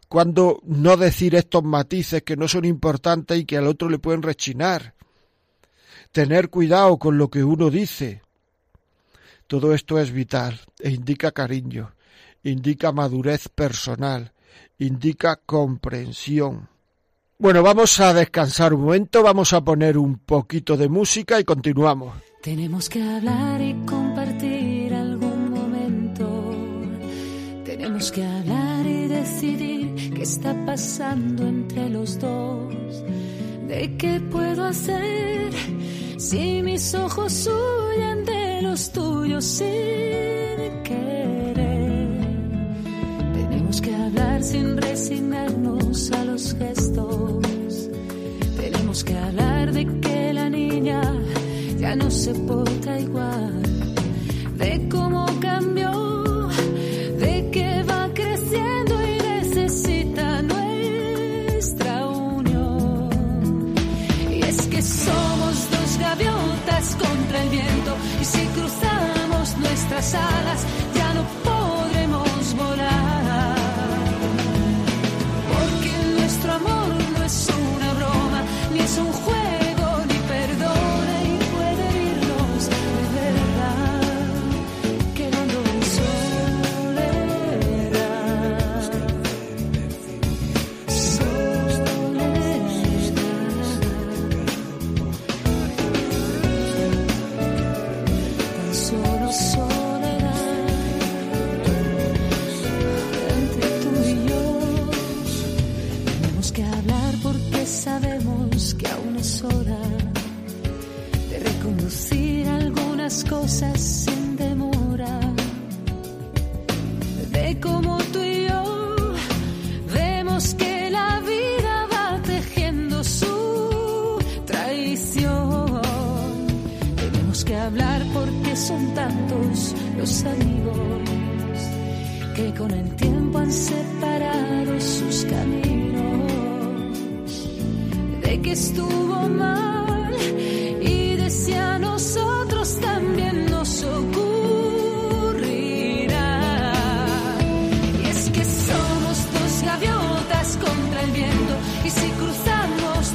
[0.08, 4.22] cuando no decir estos matices que no son importantes y que al otro le pueden
[4.22, 4.94] rechinar.
[6.12, 8.20] Tener cuidado con lo que uno dice.
[9.46, 11.94] Todo esto es vital e indica cariño,
[12.42, 14.32] indica madurez personal,
[14.78, 16.68] indica comprensión.
[17.38, 22.31] Bueno, vamos a descansar un momento, vamos a poner un poquito de música y continuamos.
[22.42, 26.26] Tenemos que hablar y compartir algún momento.
[27.64, 32.74] Tenemos que hablar y decidir qué está pasando entre los dos.
[33.68, 35.52] ¿De qué puedo hacer
[36.18, 42.08] si mis ojos huyen de los tuyos sin querer?
[43.34, 47.88] Tenemos que hablar sin resignarnos a los gestos.
[48.56, 51.00] Tenemos que hablar de que la niña
[51.82, 53.60] ya no se porta igual,
[54.56, 55.26] de cómo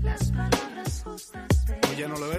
[0.03, 2.33] Las palabras pero ¿tú ya no lo?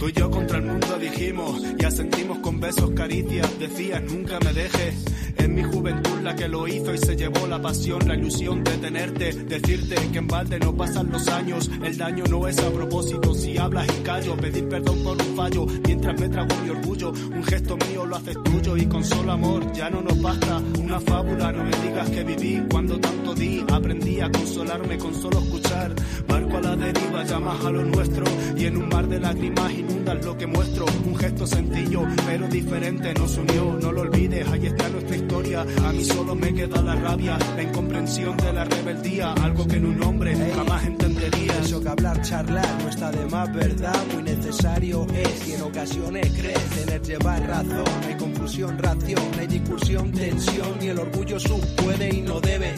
[0.00, 4.52] Tú y yo contra el mundo dijimos y asentimos con besos, caricias, decías nunca me
[4.54, 4.94] dejes.
[5.40, 8.72] Es mi juventud la que lo hizo y se llevó la pasión, la ilusión de
[8.72, 13.32] tenerte, decirte que en balde no pasan los años, el daño no es a propósito,
[13.32, 17.42] si hablas y callo, pedir perdón por un fallo, mientras me trago mi orgullo, un
[17.42, 21.52] gesto mío lo haces tuyo y con solo amor ya no nos basta, una fábula,
[21.52, 25.94] no me digas que viví cuando tanto di, aprendí a consolarme con solo escuchar,
[26.28, 28.24] barco a la deriva, llamas a lo nuestro
[28.58, 33.14] y en un mar de lágrimas inundas lo que muestro, un gesto sencillo pero diferente
[33.14, 35.64] nos unió, no lo olvides, ahí está nuestra historia historia.
[35.84, 39.86] A mí solo me queda la rabia, la incomprensión de la rebeldía, algo que en
[39.86, 41.52] un hombre jamás entendería.
[41.62, 43.94] Eso que hablar, charlar, no está de más, ¿verdad?
[44.12, 47.84] Muy necesario es y en ocasiones crees tener llevar razón.
[48.08, 52.74] hay confusión, ración, hay discusión, tensión y el orgullo sub puede y no debe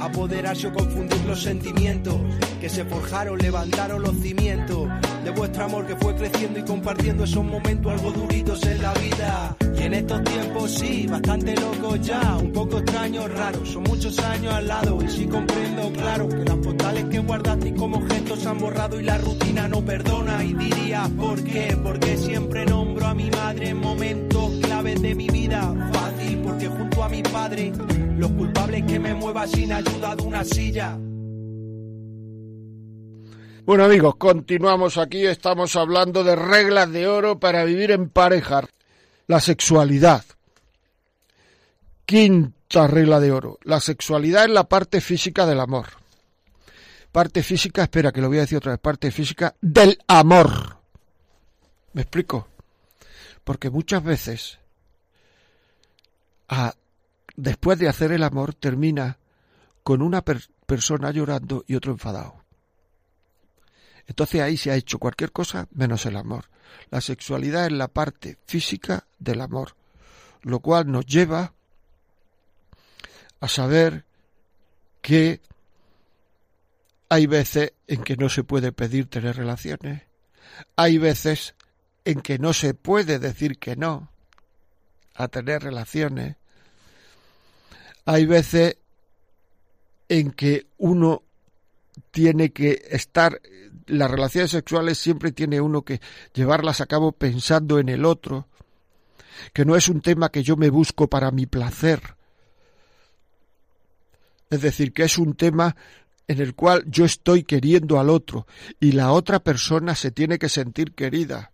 [0.00, 2.16] apoderarse o confundir los sentimientos
[2.60, 4.88] que se forjaron, levantaron los cimientos
[5.24, 9.56] de vuestro amor que fue creciendo y compartiendo esos momentos algo duritos en la vida.
[9.78, 14.52] Y en estos tiempos sí, bastante locos ya, un poco extraños, raros, son muchos años
[14.52, 19.00] al lado y sí comprendo, claro, que las postales que guardaste como gestos han borrado
[19.00, 21.76] y la rutina no perdona y diría, ¿por qué?
[21.82, 27.02] Porque siempre nombro a mi madre en momentos claves de mi vida, fácil, porque junto
[27.02, 27.72] a mi padre,
[28.16, 30.98] los culpables que me mueva sin ayuda de una silla.
[33.64, 38.68] Bueno amigos, continuamos aquí, estamos hablando de reglas de oro para vivir en pareja.
[39.28, 40.24] La sexualidad.
[42.04, 43.60] Quinta regla de oro.
[43.62, 45.86] La sexualidad es la parte física del amor.
[47.12, 50.78] Parte física, espera que lo voy a decir otra vez, parte física del amor.
[51.92, 52.48] ¿Me explico?
[53.44, 54.58] Porque muchas veces,
[57.36, 59.18] después de hacer el amor, termina
[59.84, 62.41] con una persona llorando y otro enfadado.
[64.06, 66.50] Entonces ahí se ha hecho cualquier cosa menos el amor.
[66.90, 69.76] La sexualidad es la parte física del amor,
[70.42, 71.52] lo cual nos lleva
[73.40, 74.04] a saber
[75.00, 75.40] que
[77.08, 80.02] hay veces en que no se puede pedir tener relaciones,
[80.76, 81.54] hay veces
[82.04, 84.10] en que no se puede decir que no
[85.14, 86.36] a tener relaciones,
[88.04, 88.78] hay veces
[90.08, 91.22] en que uno
[92.10, 93.40] tiene que estar
[93.92, 96.00] las relaciones sexuales siempre tiene uno que
[96.32, 98.48] llevarlas a cabo pensando en el otro,
[99.52, 102.16] que no es un tema que yo me busco para mi placer.
[104.50, 105.76] Es decir, que es un tema
[106.26, 108.46] en el cual yo estoy queriendo al otro
[108.80, 111.52] y la otra persona se tiene que sentir querida.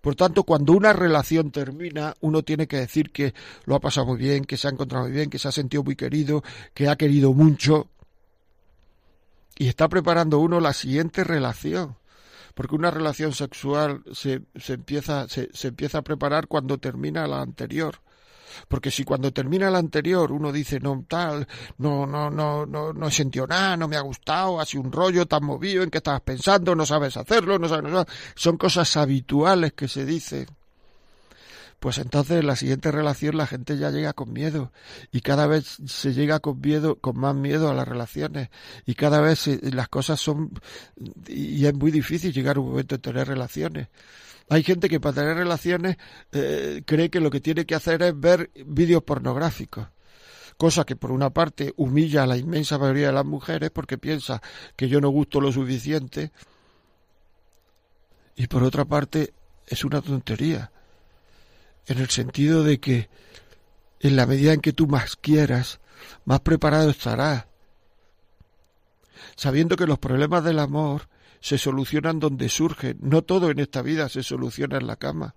[0.00, 4.18] Por tanto, cuando una relación termina, uno tiene que decir que lo ha pasado muy
[4.18, 6.96] bien, que se ha encontrado muy bien, que se ha sentido muy querido, que ha
[6.96, 7.88] querido mucho,
[9.56, 11.96] y está preparando uno la siguiente relación
[12.54, 17.40] porque una relación sexual se, se empieza se, se, empieza a preparar cuando termina la
[17.40, 18.00] anterior.
[18.68, 21.48] Porque si cuando termina la anterior uno dice no tal
[21.78, 25.26] no no no no no he nada no me ha gustado ha sido un rollo
[25.26, 28.96] tan movido en que estabas pensando no sabes hacerlo no sabes, no sabes son cosas
[28.96, 30.46] habituales que se dicen
[31.84, 34.72] pues entonces en la siguiente relación la gente ya llega con miedo
[35.12, 38.48] y cada vez se llega con miedo, con más miedo a las relaciones
[38.86, 40.50] y cada vez las cosas son
[41.28, 43.88] y es muy difícil llegar a un momento de tener relaciones.
[44.48, 45.98] Hay gente que para tener relaciones
[46.32, 49.86] eh, cree que lo que tiene que hacer es ver vídeos pornográficos
[50.56, 54.40] cosa que por una parte humilla a la inmensa mayoría de las mujeres porque piensa
[54.74, 56.32] que yo no gusto lo suficiente
[58.36, 59.34] y por otra parte
[59.66, 60.70] es una tontería
[61.86, 63.08] en el sentido de que
[64.00, 65.80] en la medida en que tú más quieras,
[66.24, 67.46] más preparado estarás,
[69.36, 71.08] sabiendo que los problemas del amor
[71.40, 75.34] se solucionan donde surgen, no todo en esta vida se soluciona en la cama.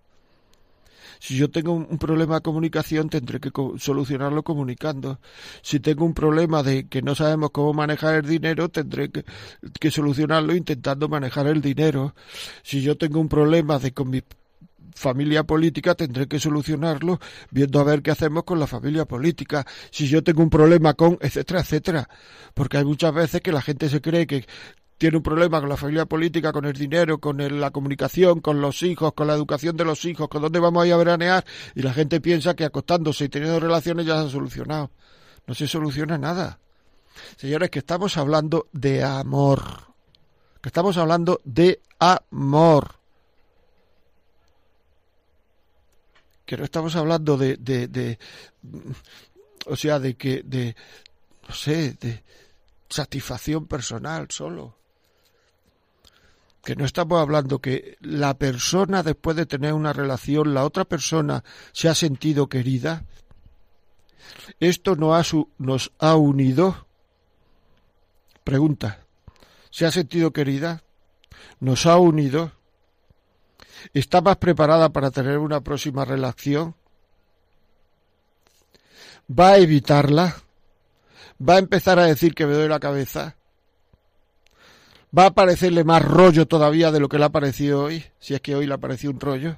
[1.19, 5.19] Si yo tengo un problema de comunicación, tendré que solucionarlo comunicando.
[5.61, 9.25] Si tengo un problema de que no sabemos cómo manejar el dinero, tendré que,
[9.79, 12.13] que solucionarlo intentando manejar el dinero.
[12.63, 14.21] Si yo tengo un problema de con mi
[14.97, 17.19] familia política tendré que solucionarlo
[17.51, 21.17] viendo a ver qué hacemos con la familia política, si yo tengo un problema con,
[21.21, 22.09] etcétera, etcétera.
[22.53, 24.45] Porque hay muchas veces que la gente se cree que
[24.97, 28.81] tiene un problema con la familia política, con el dinero, con la comunicación, con los
[28.81, 31.45] hijos, con la educación de los hijos, con dónde vamos a ir a veranear,
[31.75, 34.91] y la gente piensa que acostándose y teniendo relaciones ya se ha solucionado.
[35.45, 36.59] No se soluciona nada.
[37.37, 39.93] Señores, que estamos hablando de amor.
[40.61, 42.96] Que estamos hablando de amor.
[46.47, 48.17] Que no estamos hablando de, de, de
[49.65, 50.77] o sea, de que, de,
[51.47, 52.23] no sé, de
[52.89, 54.77] satisfacción personal solo.
[56.63, 61.43] Que no estamos hablando que la persona después de tener una relación, la otra persona
[61.73, 63.03] se ha sentido querida.
[64.61, 65.23] Esto no ha
[65.57, 66.87] nos ha unido.
[68.45, 69.01] Pregunta.
[69.69, 70.83] ¿Se ha sentido querida?
[71.59, 72.56] ¿Nos ha unido?
[73.93, 76.75] ¿Está más preparada para tener una próxima relación?
[79.29, 80.35] ¿Va a evitarla?
[81.47, 83.35] ¿Va a empezar a decir que me doy la cabeza?
[85.17, 88.05] ¿Va a parecerle más rollo todavía de lo que le ha parecido hoy?
[88.19, 89.57] Si es que hoy le ha parecido un rollo.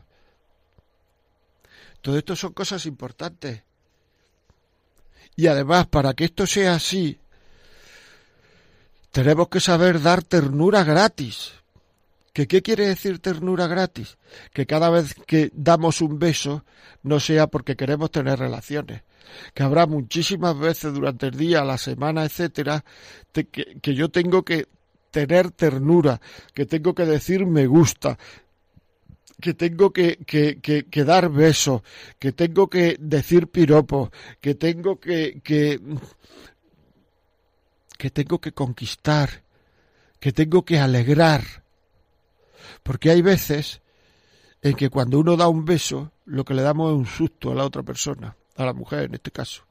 [2.01, 3.63] Todo esto son cosas importantes.
[5.36, 7.20] Y además, para que esto sea así,
[9.11, 11.53] tenemos que saber dar ternura gratis.
[12.34, 14.18] ¿Que ¿Qué quiere decir ternura gratis?
[14.54, 16.64] Que cada vez que damos un beso
[17.04, 19.02] no sea porque queremos tener relaciones.
[19.54, 22.84] Que habrá muchísimas veces durante el día, la semana, etcétera,
[23.34, 23.44] que,
[23.82, 24.68] que yo tengo que
[25.12, 26.22] tener ternura,
[26.54, 28.18] que tengo que decir me gusta,
[29.40, 31.82] que tengo que, que, que, dar besos,
[32.20, 34.10] que tengo que decir piropos,
[34.42, 35.80] que tengo que, que,
[37.98, 39.44] que tengo que conquistar,
[40.20, 41.44] que tengo que alegrar.
[42.84, 43.82] Porque hay veces
[44.62, 47.56] en que cuando uno da un beso, lo que le damos es un susto a
[47.56, 49.64] la otra persona, a la mujer en este caso.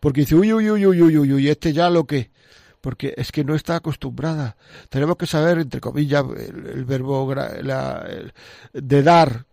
[0.00, 2.30] Porque dice, uy, uy, uy, uy, uy, uy, uy, este ya lo que
[2.86, 4.56] porque es que no está acostumbrada.
[4.90, 7.34] Tenemos que saber, entre comillas, el, verbo
[8.72, 9.46] de dar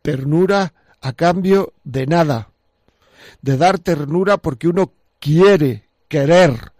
[0.00, 0.72] ternura
[1.02, 2.48] a cambio de nada.
[3.42, 6.72] De dar ternura porque uno quiere querer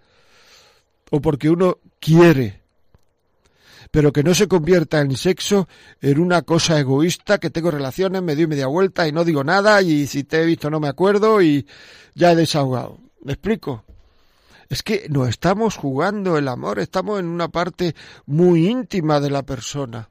[1.11, 2.63] o porque uno quiere
[3.91, 5.69] pero que no se convierta en sexo
[6.01, 9.83] en una cosa egoísta, que tengo relaciones, me doy media vuelta y no digo nada
[9.83, 11.67] y si te he visto no me acuerdo y
[12.15, 12.99] ya he desahogado.
[13.23, 13.85] ¿Me explico?
[14.69, 17.95] Es que no estamos jugando el amor, estamos en una parte
[18.27, 20.11] muy íntima de la persona.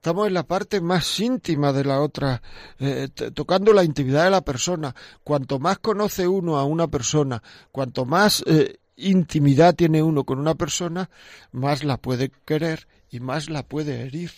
[0.00, 2.40] Estamos en la parte más íntima de la otra,
[2.78, 4.94] eh, tocando la intimidad de la persona.
[5.22, 10.54] Cuanto más conoce uno a una persona, cuanto más eh, intimidad tiene uno con una
[10.54, 11.10] persona,
[11.52, 14.30] más la puede querer y más la puede herir.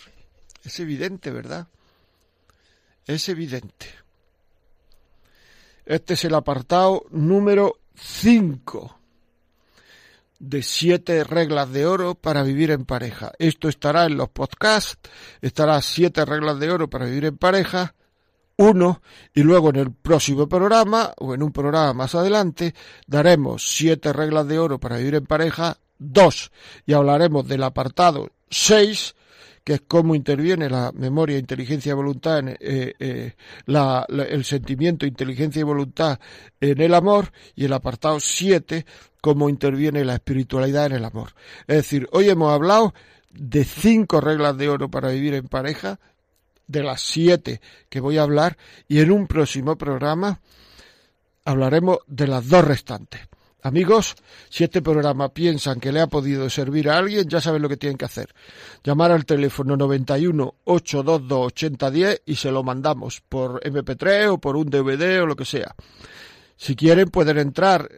[0.63, 1.67] Es evidente, ¿verdad?
[3.05, 3.87] Es evidente.
[5.85, 8.99] Este es el apartado número 5
[10.43, 13.31] de siete reglas de oro para vivir en pareja.
[13.39, 15.09] Esto estará en los podcasts,
[15.41, 17.95] estará siete reglas de oro para vivir en pareja,
[18.57, 19.01] uno,
[19.33, 22.73] y luego en el próximo programa, o en un programa más adelante,
[23.07, 26.51] daremos siete reglas de oro para vivir en pareja, dos,
[26.85, 29.15] y hablaremos del apartado seis,
[29.63, 33.33] que es cómo interviene la memoria, inteligencia y voluntad, en, eh, eh,
[33.65, 36.19] el sentimiento, inteligencia y voluntad
[36.59, 38.85] en el amor, y el apartado siete,
[39.21, 41.29] cómo interviene la espiritualidad en el amor.
[41.65, 42.93] Es decir, hoy hemos hablado
[43.31, 45.99] de cinco reglas de oro para vivir en pareja,
[46.73, 48.57] de las siete que voy a hablar,
[48.89, 50.41] y en un próximo programa
[51.45, 53.21] hablaremos de las dos restantes.
[53.61, 54.15] Amigos,
[54.49, 57.77] si este programa piensan que le ha podido servir a alguien, ya saben lo que
[57.77, 58.33] tienen que hacer.
[58.83, 64.69] Llamar al teléfono 91 822 8010 y se lo mandamos por MP3 o por un
[64.69, 65.73] DVD o lo que sea.
[66.57, 67.89] Si quieren pueden entrar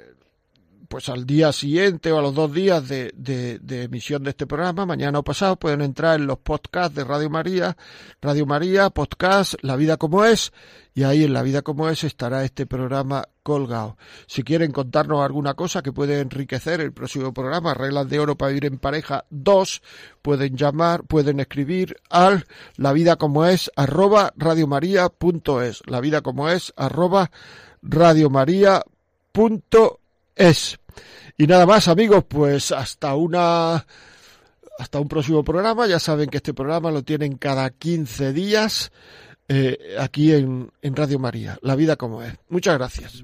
[0.87, 5.19] pues al día siguiente o a los dos días de, emisión de este programa, mañana
[5.19, 7.77] o pasado, pueden entrar en los podcasts de Radio María,
[8.21, 10.53] Radio María, podcast La Vida como es,
[10.93, 13.97] y ahí en La Vida como es estará este programa colgado.
[14.27, 18.49] Si quieren contarnos alguna cosa que puede enriquecer el próximo programa, Reglas de Oro para
[18.49, 19.81] Vivir en Pareja 2,
[20.21, 22.45] pueden llamar, pueden escribir al
[22.77, 27.31] La Vida como es, arroba radiomaria.es, La Vida como es, arroba
[27.81, 30.04] radiomaria.es
[30.35, 30.77] es.
[31.37, 33.85] Y nada más, amigos, pues hasta una
[34.77, 35.87] hasta un próximo programa.
[35.87, 38.91] Ya saben que este programa lo tienen cada 15 días
[39.47, 41.57] eh, aquí en, en Radio María.
[41.61, 42.33] La vida como es.
[42.49, 43.23] Muchas gracias.